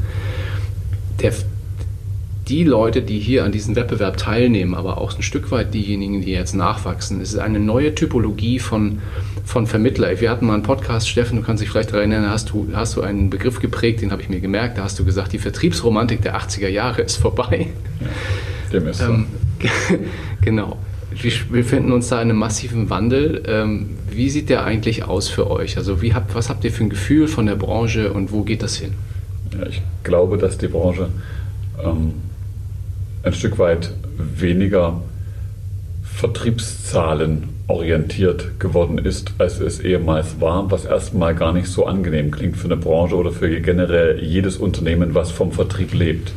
Der, 1.21 1.31
die 2.49 2.63
Leute, 2.65 3.01
die 3.01 3.19
hier 3.19 3.45
an 3.45 3.53
diesem 3.53 3.77
Wettbewerb 3.77 4.17
teilnehmen, 4.17 4.75
aber 4.75 4.97
auch 4.97 5.15
ein 5.15 5.21
Stück 5.21 5.51
weit 5.51 5.73
diejenigen, 5.73 6.21
die 6.21 6.31
jetzt 6.31 6.53
nachwachsen, 6.53 7.21
es 7.21 7.31
ist 7.31 7.39
eine 7.39 7.59
neue 7.59 7.95
Typologie 7.95 8.59
von, 8.59 8.99
von 9.45 9.67
Vermittler. 9.67 10.19
Wir 10.19 10.29
hatten 10.29 10.47
mal 10.47 10.55
einen 10.55 10.63
Podcast, 10.63 11.07
Steffen, 11.07 11.37
du 11.37 11.43
kannst 11.43 11.63
dich 11.63 11.69
vielleicht 11.69 11.93
daran 11.93 12.11
erinnern, 12.11 12.31
hast 12.31 12.49
du, 12.49 12.67
hast 12.73 12.97
du 12.97 13.01
einen 13.01 13.29
Begriff 13.29 13.61
geprägt, 13.61 14.01
den 14.01 14.11
habe 14.11 14.21
ich 14.21 14.27
mir 14.27 14.41
gemerkt, 14.41 14.77
da 14.77 14.83
hast 14.83 14.99
du 14.99 15.05
gesagt, 15.05 15.31
die 15.31 15.37
Vertriebsromantik 15.37 16.23
der 16.23 16.35
80er 16.35 16.67
Jahre 16.67 17.03
ist 17.03 17.15
vorbei. 17.15 17.67
Ja. 18.01 18.07
Dem 18.71 18.87
ist 18.87 19.01
ähm, 19.01 19.25
genau. 20.41 20.77
Wir 21.13 21.31
befinden 21.51 21.91
uns 21.91 22.07
da 22.07 22.21
in 22.21 22.29
einem 22.29 22.39
massiven 22.39 22.89
Wandel. 22.89 23.43
Ähm, 23.45 23.97
wie 24.09 24.29
sieht 24.29 24.49
der 24.49 24.63
eigentlich 24.63 25.03
aus 25.03 25.27
für 25.27 25.51
euch? 25.51 25.77
Also 25.77 26.01
wie 26.01 26.13
habt, 26.13 26.35
was 26.35 26.49
habt 26.49 26.63
ihr 26.63 26.71
für 26.71 26.83
ein 26.83 26.89
Gefühl 26.89 27.27
von 27.27 27.45
der 27.45 27.55
Branche 27.55 28.13
und 28.13 28.31
wo 28.31 28.43
geht 28.43 28.63
das 28.63 28.77
hin? 28.77 28.93
Ja, 29.57 29.67
ich 29.67 29.81
glaube, 30.03 30.37
dass 30.37 30.57
die 30.57 30.67
Branche 30.67 31.09
ähm, 31.83 32.13
ein 33.23 33.33
Stück 33.33 33.59
weit 33.59 33.91
weniger 34.17 35.01
Vertriebszahlen 36.03 37.49
orientiert 37.67 38.59
geworden 38.59 38.97
ist, 38.97 39.33
als 39.37 39.59
es 39.59 39.79
ehemals 39.79 40.39
war, 40.39 40.69
was 40.71 40.85
erstmal 40.85 41.35
gar 41.35 41.53
nicht 41.53 41.67
so 41.67 41.85
angenehm 41.85 42.31
klingt 42.31 42.57
für 42.57 42.65
eine 42.65 42.77
Branche 42.77 43.15
oder 43.15 43.31
für 43.31 43.59
generell 43.61 44.21
jedes 44.21 44.57
Unternehmen, 44.57 45.15
was 45.15 45.31
vom 45.31 45.51
Vertrieb 45.51 45.93
lebt. 45.93 46.33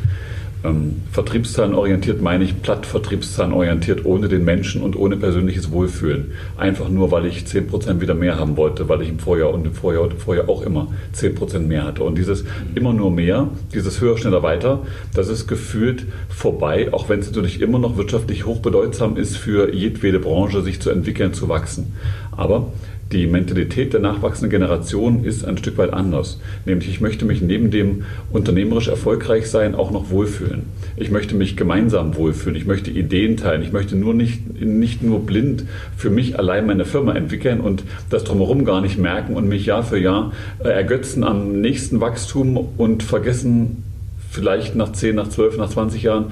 Ähm, 0.65 1.03
Vertriebszahlen 1.11 1.75
orientiert 1.75 2.21
meine 2.21 2.43
ich 2.43 2.61
platt 2.61 2.85
Vertriebszahlen 2.85 3.53
orientiert, 3.53 4.05
ohne 4.05 4.27
den 4.27 4.43
Menschen 4.43 4.81
und 4.81 4.95
ohne 4.95 5.17
persönliches 5.17 5.71
Wohlfühlen. 5.71 6.31
Einfach 6.57 6.89
nur, 6.89 7.11
weil 7.11 7.25
ich 7.25 7.43
10% 7.43 8.01
wieder 8.01 8.15
mehr 8.15 8.39
haben 8.39 8.57
wollte, 8.57 8.89
weil 8.89 9.01
ich 9.01 9.09
im 9.09 9.19
Vorjahr 9.19 9.53
und 9.53 9.65
im 9.65 9.73
Vorjahr 9.73 10.03
und 10.03 10.13
im 10.13 10.19
Vorjahr 10.19 10.49
auch 10.49 10.61
immer 10.61 10.87
10% 11.15 11.59
mehr 11.59 11.85
hatte. 11.85 12.03
Und 12.03 12.17
dieses 12.17 12.45
immer 12.73 12.93
nur 12.93 13.11
mehr, 13.11 13.49
dieses 13.73 14.01
höher, 14.01 14.17
schneller, 14.17 14.43
weiter, 14.43 14.81
das 15.13 15.29
ist 15.29 15.47
gefühlt 15.47 16.05
vorbei, 16.29 16.89
auch 16.91 17.09
wenn 17.09 17.19
es 17.19 17.27
natürlich 17.27 17.61
immer 17.61 17.79
noch 17.79 17.97
wirtschaftlich 17.97 18.45
hochbedeutsam 18.45 19.17
ist 19.17 19.37
für 19.37 19.73
jedwede 19.73 20.19
Branche, 20.19 20.61
sich 20.61 20.81
zu 20.81 20.89
entwickeln, 20.89 21.33
zu 21.33 21.47
wachsen. 21.49 21.93
Aber 22.31 22.67
die 23.15 23.27
Mentalität 23.27 23.93
der 23.93 24.01
nachwachsenden 24.01 24.49
Generation 24.49 25.23
ist 25.23 25.45
ein 25.45 25.57
Stück 25.57 25.77
weit 25.77 25.93
anders. 25.93 26.37
Nämlich, 26.65 26.89
ich 26.89 26.99
möchte 26.99 27.23
mich 27.23 27.41
neben 27.41 27.71
dem 27.71 28.03
unternehmerisch 28.29 28.89
erfolgreich 28.89 29.49
sein 29.49 29.73
auch 29.73 29.89
noch 29.89 30.09
wohlfühlen. 30.09 30.63
Ich 30.97 31.11
möchte 31.11 31.33
mich 31.33 31.55
gemeinsam 31.55 32.17
wohlfühlen. 32.17 32.57
Ich 32.57 32.65
möchte 32.65 32.91
Ideen 32.91 33.37
teilen. 33.37 33.61
Ich 33.61 33.71
möchte 33.71 33.95
nur 33.95 34.13
nicht, 34.13 34.61
nicht 34.61 35.01
nur 35.01 35.25
blind 35.25 35.63
für 35.95 36.09
mich 36.09 36.37
allein 36.37 36.65
meine 36.65 36.83
Firma 36.83 37.13
entwickeln 37.13 37.61
und 37.61 37.85
das 38.09 38.25
drumherum 38.25 38.65
gar 38.65 38.81
nicht 38.81 38.97
merken 38.97 39.35
und 39.35 39.47
mich 39.47 39.65
Jahr 39.65 39.83
für 39.83 39.97
Jahr 39.97 40.33
äh, 40.61 40.67
ergötzen 40.67 41.23
am 41.23 41.61
nächsten 41.61 42.01
Wachstum 42.01 42.57
und 42.77 43.01
vergessen 43.01 43.83
vielleicht 44.29 44.75
nach 44.75 44.91
10, 44.91 45.15
nach 45.15 45.29
12, 45.29 45.57
nach 45.57 45.69
20 45.69 46.03
Jahren, 46.03 46.25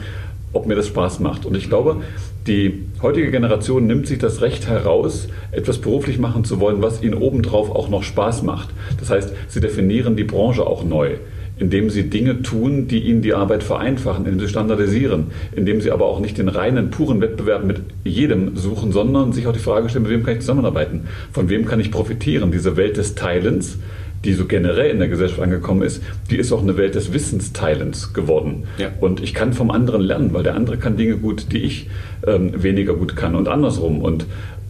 ob 0.52 0.68
mir 0.68 0.76
das 0.76 0.88
Spaß 0.88 1.22
macht. 1.22 1.46
Und 1.46 1.56
ich 1.56 1.70
glaube, 1.70 2.02
die 2.48 2.84
heutige 3.02 3.32
Generation 3.32 3.88
nimmt 3.88 4.08
sich 4.08 4.20
das 4.20 4.42
Recht 4.42 4.68
heraus, 4.68 5.30
etwas 5.52 5.78
beruflich 5.78 6.20
machen 6.20 6.44
zu 6.44 6.60
wollen, 6.60 6.82
was 6.82 7.02
ihnen 7.02 7.14
obendrauf 7.14 7.70
auch 7.72 7.90
noch 7.90 8.04
Spaß 8.04 8.44
macht. 8.44 8.70
Das 9.00 9.10
heißt, 9.10 9.34
sie 9.48 9.62
definieren 9.62 10.18
die 10.18 10.26
Branche 10.26 10.68
auch 10.68 10.84
neu, 10.84 11.12
indem 11.58 11.90
sie 11.90 12.10
Dinge 12.10 12.42
tun, 12.42 12.88
die 12.90 13.00
ihnen 13.00 13.22
die 13.22 13.34
Arbeit 13.34 13.64
vereinfachen, 13.64 14.26
indem 14.26 14.42
sie 14.42 14.50
standardisieren, 14.50 15.28
indem 15.56 15.80
sie 15.80 15.92
aber 15.92 16.06
auch 16.06 16.20
nicht 16.20 16.38
den 16.38 16.50
reinen, 16.50 16.90
puren 16.90 17.22
Wettbewerb 17.22 17.64
mit 17.64 17.82
jedem 18.04 18.58
suchen, 18.58 18.92
sondern 18.92 19.32
sich 19.32 19.48
auch 19.48 19.54
die 19.54 19.60
Frage 19.60 19.88
stellen, 19.88 20.04
mit 20.04 20.12
wem 20.12 20.24
kann 20.24 20.34
ich 20.34 20.42
zusammenarbeiten? 20.42 21.08
Von 21.32 21.48
wem 21.48 21.66
kann 21.66 21.80
ich 21.80 21.92
profitieren? 21.92 22.52
Diese 22.52 22.76
Welt 22.76 22.98
des 22.98 23.16
Teilens, 23.16 23.78
die 24.24 24.34
so 24.34 24.46
generell 24.46 24.90
in 24.90 25.00
der 25.00 25.10
Gesellschaft 25.10 25.42
angekommen 25.42 25.82
ist, 25.82 26.02
die 26.30 26.38
ist 26.38 26.52
auch 26.52 26.62
eine 26.62 26.78
Welt 26.78 26.96
des 26.96 27.14
Wissensteilens 27.14 28.14
geworden. 28.14 28.66
Ja. 28.78 28.90
Und 29.02 29.22
ich 29.22 29.34
kann 29.34 29.54
vom 29.54 29.70
anderen 29.70 30.02
lernen, 30.02 30.34
weil 30.34 30.44
der 30.44 30.56
andere 30.56 30.78
kann 30.78 30.96
Dinge 30.96 31.18
gut, 31.18 31.52
die 31.52 31.60
ich 31.60 31.90
ähm, 32.26 32.64
weniger 32.64 32.94
gut 32.94 33.16
kann 33.16 33.36
und 33.36 33.48
andersrum. 33.48 34.02
Und 34.02 34.26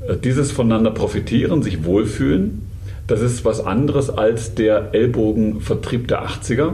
äh, 0.08 0.18
dieses 0.18 0.52
voneinander 0.52 0.92
profitieren, 0.92 1.62
sich 1.62 1.86
wohlfühlen, 1.86 2.64
das 3.08 3.22
ist 3.22 3.46
was 3.46 3.64
anderes 3.64 4.10
als 4.10 4.56
der 4.56 4.94
Ellbogenvertrieb 4.94 6.08
der 6.08 6.26
80er. 6.26 6.74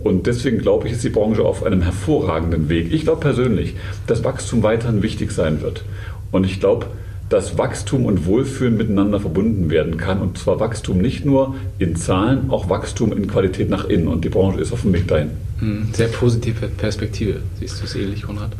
Und 0.00 0.26
deswegen 0.26 0.58
glaube 0.58 0.86
ich, 0.86 0.94
ist 0.94 1.04
die 1.04 1.10
Branche 1.10 1.42
auf 1.42 1.64
einem 1.64 1.82
hervorragenden 1.82 2.68
Weg. 2.68 2.92
Ich 2.92 3.04
glaube 3.04 3.20
persönlich, 3.20 3.74
dass 4.06 4.22
Wachstum 4.22 4.62
weiterhin 4.62 5.02
wichtig 5.02 5.32
sein 5.32 5.62
wird. 5.62 5.84
Und 6.30 6.44
ich 6.44 6.60
glaube, 6.60 6.86
dass 7.34 7.58
Wachstum 7.58 8.06
und 8.06 8.26
Wohlfühlen 8.26 8.76
miteinander 8.76 9.18
verbunden 9.18 9.68
werden 9.68 9.96
kann. 9.96 10.20
Und 10.20 10.38
zwar 10.38 10.60
Wachstum 10.60 10.98
nicht 10.98 11.24
nur 11.24 11.56
in 11.78 11.96
Zahlen, 11.96 12.48
auch 12.48 12.70
Wachstum 12.70 13.12
in 13.12 13.26
Qualität 13.26 13.68
nach 13.68 13.86
innen. 13.86 14.06
Und 14.06 14.24
die 14.24 14.28
Branche 14.28 14.60
ist 14.60 14.72
auf 14.72 14.82
dem 14.82 14.92
Weg 14.92 15.08
dahin. 15.08 15.30
Hm, 15.58 15.88
sehr 15.92 16.06
positive 16.06 16.68
Perspektive. 16.68 17.40
Siehst 17.58 17.80
du 17.80 17.84
es 17.86 17.96
ähnlich, 17.96 18.22
Konrad? 18.22 18.52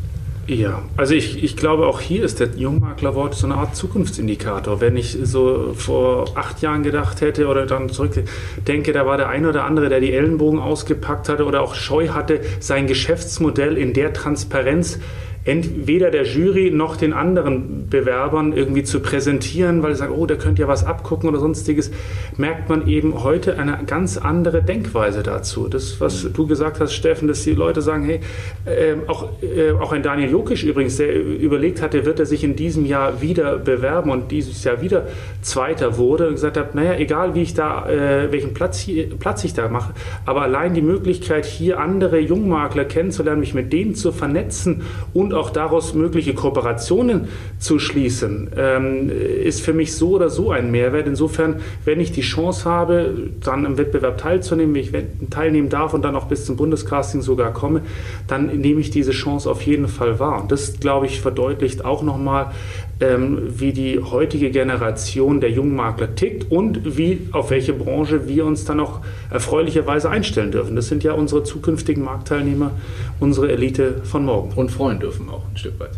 Ja, 0.47 0.83
also 0.97 1.15
ich, 1.15 1.41
ich 1.41 1.55
glaube 1.55 1.87
auch 1.87 2.01
hier 2.01 2.23
ist 2.23 2.39
der 2.41 2.49
Jungmaklerwort 2.55 3.33
so 3.33 3.47
eine 3.47 3.55
Art 3.55 3.77
Zukunftsindikator. 3.77 4.81
Wenn 4.81 4.97
ich 4.97 5.17
so 5.23 5.73
vor 5.75 6.25
acht 6.35 6.61
Jahren 6.61 6.83
gedacht 6.83 7.21
hätte 7.21 7.47
oder 7.47 7.65
dann 7.65 7.89
zurückdenke, 7.89 8.91
da 8.91 9.07
war 9.07 9.17
der 9.17 9.29
eine 9.29 9.49
oder 9.49 9.63
andere, 9.63 9.89
der 9.89 10.01
die 10.01 10.11
Ellenbogen 10.11 10.59
ausgepackt 10.59 11.29
hatte 11.29 11.45
oder 11.45 11.61
auch 11.61 11.73
Scheu 11.75 12.09
hatte, 12.09 12.41
sein 12.59 12.85
Geschäftsmodell 12.85 13.77
in 13.77 13.93
der 13.93 14.13
Transparenz 14.13 14.99
entweder 15.45 16.09
der 16.09 16.23
Jury 16.23 16.71
noch 16.71 16.97
den 16.97 17.13
anderen 17.13 17.87
Bewerbern 17.87 18.51
irgendwie 18.51 18.83
zu 18.83 18.99
präsentieren, 18.99 19.83
weil 19.83 19.93
sie 19.93 19.99
sagen, 19.99 20.15
oh, 20.17 20.25
der 20.25 20.37
könnte 20.37 20.63
ja 20.63 20.67
was 20.67 20.83
abgucken 20.83 21.29
oder 21.29 21.39
sonstiges, 21.39 21.91
merkt 22.35 22.67
man 22.67 22.87
eben 22.87 23.23
heute 23.23 23.59
eine 23.59 23.79
ganz 23.85 24.17
andere 24.17 24.63
Denkweise 24.63 25.21
dazu. 25.21 25.67
Das, 25.67 26.01
was 26.01 26.23
mhm. 26.23 26.33
du 26.33 26.47
gesagt 26.47 26.79
hast, 26.79 26.93
Steffen, 26.93 27.27
dass 27.27 27.43
die 27.43 27.53
Leute 27.53 27.83
sagen, 27.83 28.05
hey, 28.05 28.19
äh, 28.65 28.95
auch, 29.07 29.29
äh, 29.43 29.71
auch 29.71 29.91
ein 29.91 30.01
Daniel 30.01 30.31
Jokic 30.31 30.63
übrigens, 30.63 30.97
der 30.97 31.13
überlegt 31.15 31.79
hatte, 31.79 32.05
wird 32.05 32.19
er 32.19 32.25
sich 32.25 32.43
in 32.43 32.55
diesem 32.55 32.85
Jahr 32.85 33.21
wieder 33.21 33.59
bewerben 33.59 34.09
und 34.09 34.31
dieses 34.31 34.63
Jahr 34.63 34.81
wieder 34.81 35.07
Zweiter 35.43 35.97
wurde 35.97 36.27
und 36.27 36.33
gesagt 36.33 36.57
hat, 36.57 36.73
naja, 36.73 36.95
egal 36.97 37.35
wie 37.35 37.43
ich 37.43 37.53
da, 37.53 37.87
äh, 37.87 38.31
welchen 38.31 38.55
Platz, 38.55 38.79
hier, 38.79 39.09
Platz 39.19 39.43
ich 39.43 39.53
da 39.53 39.69
mache, 39.69 39.93
aber 40.25 40.41
allein 40.41 40.73
die 40.73 40.81
Möglichkeit, 40.81 41.45
hier 41.45 41.79
andere 41.79 42.19
Jungmakler 42.19 42.85
kennenzulernen, 42.85 43.41
mich 43.41 43.53
mit 43.53 43.71
denen 43.71 43.93
zu 43.93 44.11
vernetzen 44.11 44.81
und 45.13 45.34
auch 45.35 45.49
daraus 45.49 45.93
mögliche 45.93 46.33
Kooperationen 46.33 47.27
zu 47.59 47.79
schließen, 47.79 48.49
ähm, 48.57 49.09
ist 49.09 49.61
für 49.61 49.73
mich 49.73 49.95
so 49.95 50.11
oder 50.11 50.29
so 50.29 50.51
ein 50.51 50.71
Mehrwert. 50.71 51.07
Insofern, 51.07 51.61
wenn 51.83 51.99
ich 51.99 52.11
die 52.11 52.21
Chance 52.21 52.69
habe, 52.69 53.13
dann 53.43 53.65
im 53.65 53.77
Wettbewerb 53.77 54.17
teilzunehmen, 54.17 54.75
wenn 54.75 54.81
ich 54.81 54.91
teilnehmen 55.29 55.69
darf 55.69 55.93
und 55.93 56.03
dann 56.03 56.15
auch 56.15 56.25
bis 56.25 56.45
zum 56.45 56.55
Bundescasting 56.55 57.21
sogar 57.21 57.53
komme, 57.53 57.81
dann 58.27 58.47
nehme 58.47 58.81
ich 58.81 58.89
diese 58.89 59.11
Chance 59.11 59.49
auf 59.49 59.61
jeden 59.61 59.87
Fall 59.87 60.19
wahr. 60.19 60.41
Und 60.41 60.51
das, 60.51 60.79
glaube 60.79 61.05
ich, 61.05 61.21
verdeutlicht 61.21 61.85
auch 61.85 62.03
nochmal, 62.03 62.51
wie 62.99 63.73
die 63.73 63.99
heutige 63.99 64.51
Generation 64.51 65.41
der 65.41 65.51
Jungmakler 65.51 66.15
tickt 66.15 66.49
und 66.49 66.97
wie, 66.97 67.27
auf 67.31 67.49
welche 67.49 67.73
Branche 67.73 68.27
wir 68.27 68.45
uns 68.45 68.63
dann 68.63 68.79
auch 68.79 69.01
erfreulicherweise 69.29 70.09
einstellen 70.09 70.51
dürfen. 70.51 70.75
Das 70.75 70.87
sind 70.87 71.03
ja 71.03 71.13
unsere 71.13 71.43
zukünftigen 71.43 72.03
Marktteilnehmer, 72.03 72.71
unsere 73.19 73.51
Elite 73.51 74.01
von 74.03 74.23
morgen. 74.23 74.53
Und 74.55 74.71
freuen 74.71 74.99
dürfen 74.99 75.29
auch 75.29 75.43
ein 75.51 75.57
Stück 75.57 75.79
weit. 75.79 75.91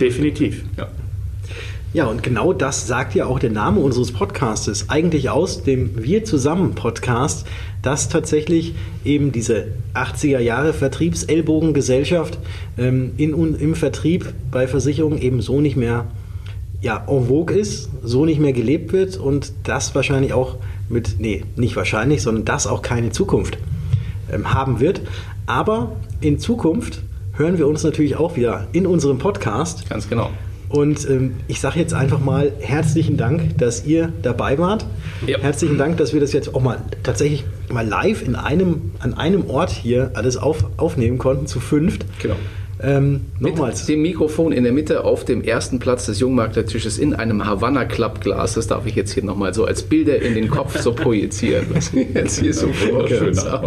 Definitiv. 0.00 0.64
Ja. 0.76 0.88
Ja, 1.94 2.04
und 2.04 2.22
genau 2.22 2.52
das 2.52 2.86
sagt 2.86 3.14
ja 3.14 3.24
auch 3.24 3.38
der 3.38 3.50
Name 3.50 3.80
unseres 3.80 4.12
Podcastes 4.12 4.90
eigentlich 4.90 5.30
aus, 5.30 5.62
dem 5.62 6.04
Wir 6.04 6.22
zusammen 6.22 6.74
Podcast, 6.74 7.46
dass 7.80 8.10
tatsächlich 8.10 8.74
eben 9.06 9.32
diese 9.32 9.68
80er 9.94 10.38
Jahre 10.38 10.74
Vertriebsellbogengesellschaft 10.74 12.38
ähm, 12.76 13.12
in, 13.16 13.32
im 13.54 13.74
Vertrieb 13.74 14.34
bei 14.50 14.68
Versicherungen 14.68 15.18
eben 15.18 15.40
so 15.40 15.62
nicht 15.62 15.76
mehr 15.76 16.04
ja, 16.80 17.04
en 17.08 17.26
vogue 17.26 17.56
ist, 17.56 17.88
so 18.02 18.24
nicht 18.24 18.40
mehr 18.40 18.52
gelebt 18.52 18.92
wird 18.92 19.16
und 19.16 19.52
das 19.64 19.94
wahrscheinlich 19.94 20.32
auch 20.32 20.56
mit, 20.88 21.16
nee, 21.18 21.44
nicht 21.56 21.76
wahrscheinlich, 21.76 22.22
sondern 22.22 22.44
das 22.44 22.66
auch 22.66 22.82
keine 22.82 23.10
Zukunft 23.10 23.58
ähm, 24.32 24.54
haben 24.54 24.80
wird. 24.80 25.00
Aber 25.46 25.96
in 26.20 26.38
Zukunft 26.38 27.02
hören 27.34 27.58
wir 27.58 27.66
uns 27.66 27.82
natürlich 27.82 28.16
auch 28.16 28.36
wieder 28.36 28.68
in 28.72 28.86
unserem 28.86 29.18
Podcast. 29.18 29.88
Ganz 29.88 30.08
genau. 30.08 30.30
Und 30.68 31.08
ähm, 31.08 31.36
ich 31.46 31.60
sage 31.60 31.80
jetzt 31.80 31.94
einfach 31.94 32.20
mal 32.20 32.52
herzlichen 32.60 33.16
Dank, 33.16 33.56
dass 33.56 33.86
ihr 33.86 34.12
dabei 34.22 34.58
wart. 34.58 34.84
Ja. 35.26 35.38
Herzlichen 35.38 35.78
Dank, 35.78 35.96
dass 35.96 36.12
wir 36.12 36.20
das 36.20 36.32
jetzt 36.32 36.54
auch 36.54 36.60
mal 36.60 36.82
tatsächlich 37.02 37.44
mal 37.72 37.86
live 37.86 38.22
in 38.22 38.34
einem, 38.36 38.92
an 38.98 39.14
einem 39.14 39.48
Ort 39.48 39.70
hier 39.70 40.10
alles 40.14 40.36
auf, 40.36 40.64
aufnehmen 40.76 41.16
konnten, 41.16 41.46
zu 41.46 41.60
fünft. 41.60 42.04
Genau. 42.20 42.36
Ähm, 42.80 43.26
nochmals. 43.40 43.80
Mit 43.80 43.88
dem 43.88 44.02
Mikrofon 44.02 44.52
in 44.52 44.64
der 44.64 44.72
Mitte 44.72 45.04
auf 45.04 45.24
dem 45.24 45.42
ersten 45.42 45.78
Platz 45.78 46.06
des 46.06 46.20
Jungmarktertisches 46.20 46.98
in 46.98 47.14
einem 47.14 47.44
Havanna 47.44 47.84
Club 47.84 48.20
Glas. 48.20 48.54
Das 48.54 48.66
darf 48.66 48.86
ich 48.86 48.94
jetzt 48.94 49.12
hier 49.12 49.24
nochmal 49.24 49.52
so 49.52 49.64
als 49.64 49.82
Bilder 49.82 50.20
in 50.20 50.34
den 50.34 50.48
Kopf 50.48 50.78
so 50.78 50.92
projizieren. 50.92 51.66
Was 51.70 51.90
jetzt 52.14 52.40
hier 52.40 52.54
so 52.54 52.72
schön 52.72 53.34
ja. 53.34 53.62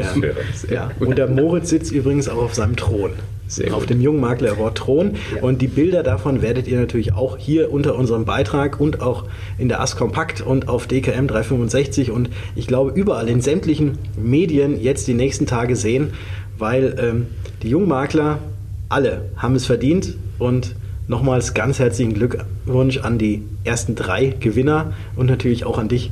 ja. 0.70 0.92
Und 1.00 1.18
der 1.18 1.28
Moritz 1.28 1.70
sitzt 1.70 1.92
übrigens 1.92 2.30
auch 2.30 2.42
auf 2.42 2.54
seinem 2.54 2.76
Thron. 2.76 3.12
Sehr 3.48 3.74
auf 3.74 3.82
gut. 3.82 3.90
dem 3.90 4.00
Jungmakler 4.00 4.54
Award 4.54 4.78
Thron. 4.78 5.16
Ja. 5.36 5.42
Und 5.42 5.62
die 5.62 5.68
Bilder 5.68 6.04
davon 6.04 6.42
werdet 6.42 6.70
ihr 6.70 6.80
natürlich 6.80 7.14
auch 7.14 7.38
hier 7.38 7.72
unter 7.72 7.96
unserem 7.96 8.24
Beitrag 8.24 8.80
und 8.80 9.02
auch 9.02 9.26
in 9.58 9.68
der 9.68 9.82
AS 9.82 9.98
Kompakt 9.98 10.40
und 10.40 10.70
auf 10.70 10.88
DKM 10.88 11.28
365 11.28 12.12
und 12.12 12.30
ich 12.56 12.66
glaube 12.68 12.92
überall 12.96 13.28
in 13.28 13.42
sämtlichen 13.42 13.98
Medien 14.16 14.82
jetzt 14.82 15.08
die 15.08 15.14
nächsten 15.14 15.48
Tage 15.48 15.76
sehen, 15.76 16.14
weil 16.58 16.96
ähm, 16.98 17.28
die 17.62 17.70
Jungmakler 17.70 18.40
alle 18.92 19.30
haben 19.38 19.56
es 19.56 19.66
verdient 19.66 20.16
und 20.38 20.76
nochmals 21.08 21.54
ganz 21.54 21.80
herzlichen 21.80 22.14
Glückwunsch 22.14 22.98
an 23.00 23.18
die 23.18 23.44
ersten 23.64 23.96
drei 23.96 24.28
Gewinner 24.40 24.94
und 25.16 25.28
natürlich 25.28 25.66
auch 25.66 25.78
an 25.78 25.88
dich, 25.88 26.12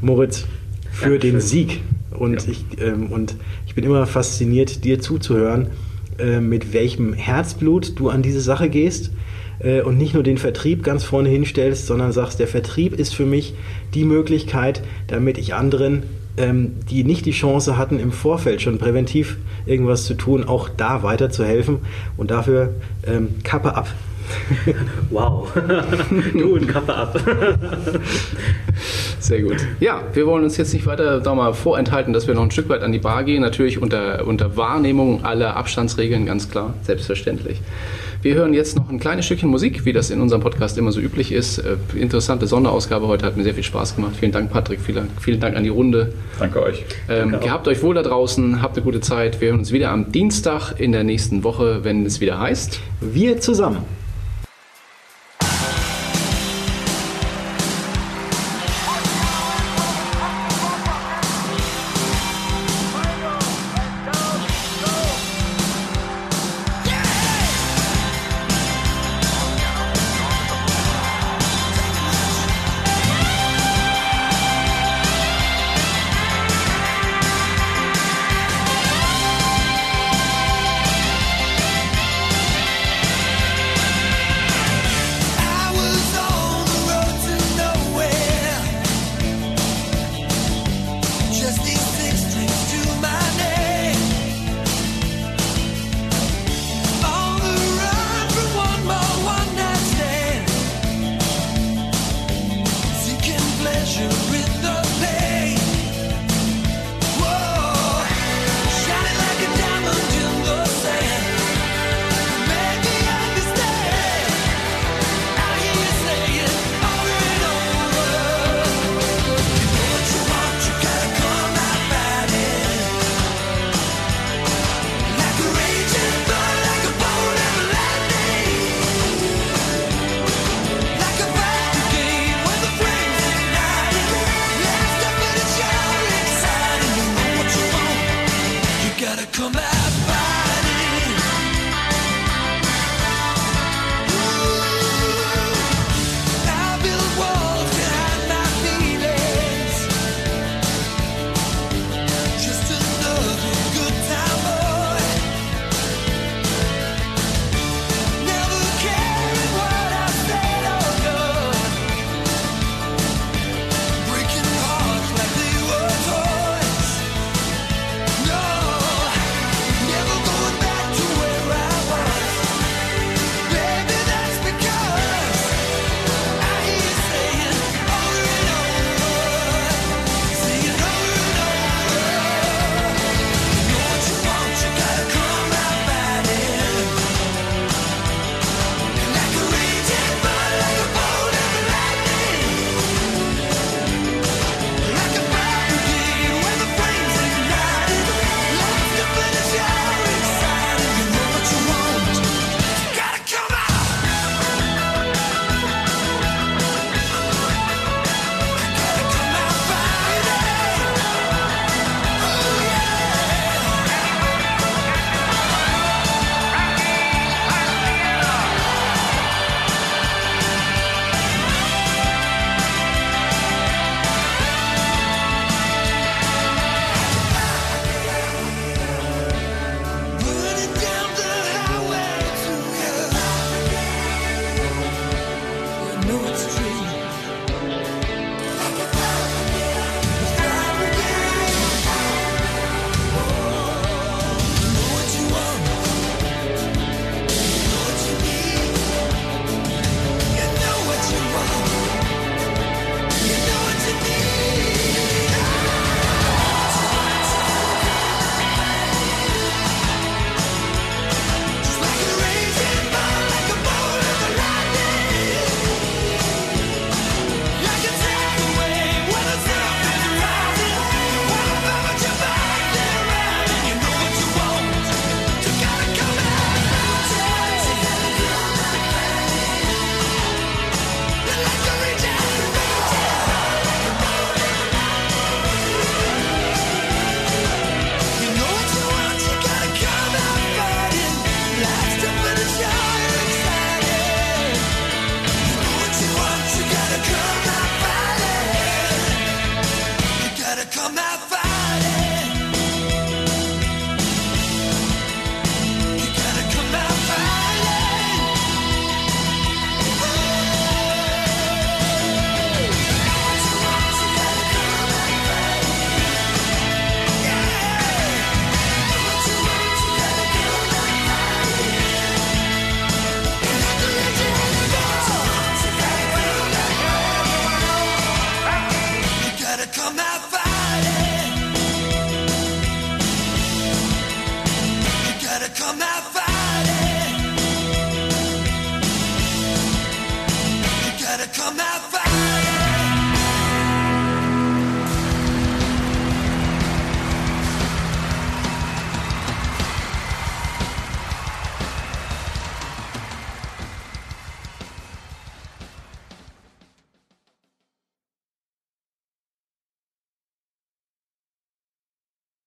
Moritz, 0.00 0.46
für 0.90 1.10
Dankeschön. 1.10 1.32
den 1.32 1.40
Sieg. 1.40 1.80
Und, 2.10 2.46
ja. 2.46 2.52
ich, 2.52 2.64
ähm, 2.80 3.12
und 3.12 3.36
ich 3.66 3.74
bin 3.74 3.84
immer 3.84 4.06
fasziniert, 4.06 4.84
dir 4.84 5.00
zuzuhören, 5.00 5.68
äh, 6.18 6.40
mit 6.40 6.72
welchem 6.72 7.12
Herzblut 7.12 7.98
du 7.98 8.08
an 8.08 8.22
diese 8.22 8.40
Sache 8.40 8.68
gehst 8.68 9.12
äh, 9.60 9.82
und 9.82 9.98
nicht 9.98 10.14
nur 10.14 10.22
den 10.22 10.38
Vertrieb 10.38 10.82
ganz 10.82 11.04
vorne 11.04 11.28
hinstellst, 11.28 11.86
sondern 11.86 12.12
sagst, 12.12 12.40
der 12.40 12.48
Vertrieb 12.48 12.98
ist 12.98 13.14
für 13.14 13.26
mich 13.26 13.54
die 13.94 14.04
Möglichkeit, 14.04 14.82
damit 15.06 15.38
ich 15.38 15.54
anderen 15.54 16.02
ähm, 16.38 16.76
die 16.90 17.04
nicht 17.04 17.26
die 17.26 17.32
Chance 17.32 17.76
hatten, 17.76 17.98
im 17.98 18.12
Vorfeld 18.12 18.62
schon 18.62 18.78
präventiv 18.78 19.36
irgendwas 19.66 20.04
zu 20.04 20.14
tun, 20.14 20.44
auch 20.44 20.68
da 20.68 21.02
weiterzuhelfen. 21.02 21.78
Und 22.16 22.30
dafür 22.30 22.74
ähm, 23.06 23.36
Kappe 23.42 23.74
ab. 23.74 23.88
wow. 25.10 25.50
du 26.34 26.54
und 26.54 26.68
Kappe 26.68 26.94
ab. 26.94 27.18
Sehr 29.20 29.42
gut. 29.42 29.56
Ja, 29.80 30.02
wir 30.12 30.26
wollen 30.26 30.44
uns 30.44 30.56
jetzt 30.56 30.72
nicht 30.72 30.86
weiter 30.86 31.20
da 31.20 31.34
mal 31.34 31.52
vorenthalten, 31.54 32.12
dass 32.12 32.26
wir 32.26 32.34
noch 32.34 32.42
ein 32.42 32.50
Stück 32.50 32.68
weit 32.68 32.82
an 32.82 32.92
die 32.92 32.98
Bar 32.98 33.24
gehen. 33.24 33.42
Natürlich 33.42 33.80
unter, 33.80 34.26
unter 34.26 34.56
Wahrnehmung 34.56 35.24
aller 35.24 35.56
Abstandsregeln, 35.56 36.26
ganz 36.26 36.50
klar, 36.50 36.74
selbstverständlich. 36.82 37.60
Wir 38.20 38.34
hören 38.34 38.52
jetzt 38.52 38.76
noch 38.76 38.88
ein 38.90 38.98
kleines 38.98 39.26
Stückchen 39.26 39.48
Musik, 39.48 39.84
wie 39.84 39.92
das 39.92 40.10
in 40.10 40.20
unserem 40.20 40.42
Podcast 40.42 40.76
immer 40.76 40.90
so 40.90 41.00
üblich 41.00 41.30
ist. 41.30 41.58
Äh, 41.58 41.76
interessante 41.94 42.48
Sonderausgabe 42.48 43.06
heute, 43.06 43.24
hat 43.24 43.36
mir 43.36 43.44
sehr 43.44 43.54
viel 43.54 43.62
Spaß 43.62 43.94
gemacht. 43.94 44.14
Vielen 44.18 44.32
Dank, 44.32 44.50
Patrick. 44.50 44.80
Vielen, 44.80 45.08
vielen 45.20 45.38
Dank 45.38 45.56
an 45.56 45.62
die 45.62 45.68
Runde. 45.68 46.12
Danke 46.40 46.60
euch. 46.60 46.84
Ähm, 47.08 47.30
Danke 47.30 47.46
gehabt 47.46 47.68
euch 47.68 47.80
wohl 47.80 47.94
da 47.94 48.02
draußen, 48.02 48.60
habt 48.60 48.76
eine 48.76 48.84
gute 48.84 49.00
Zeit. 49.00 49.40
Wir 49.40 49.50
hören 49.50 49.60
uns 49.60 49.70
wieder 49.70 49.90
am 49.90 50.10
Dienstag 50.10 50.72
in 50.80 50.90
der 50.90 51.04
nächsten 51.04 51.44
Woche, 51.44 51.84
wenn 51.84 52.04
es 52.04 52.20
wieder 52.20 52.40
heißt. 52.40 52.80
Wir 53.00 53.40
zusammen. 53.40 53.84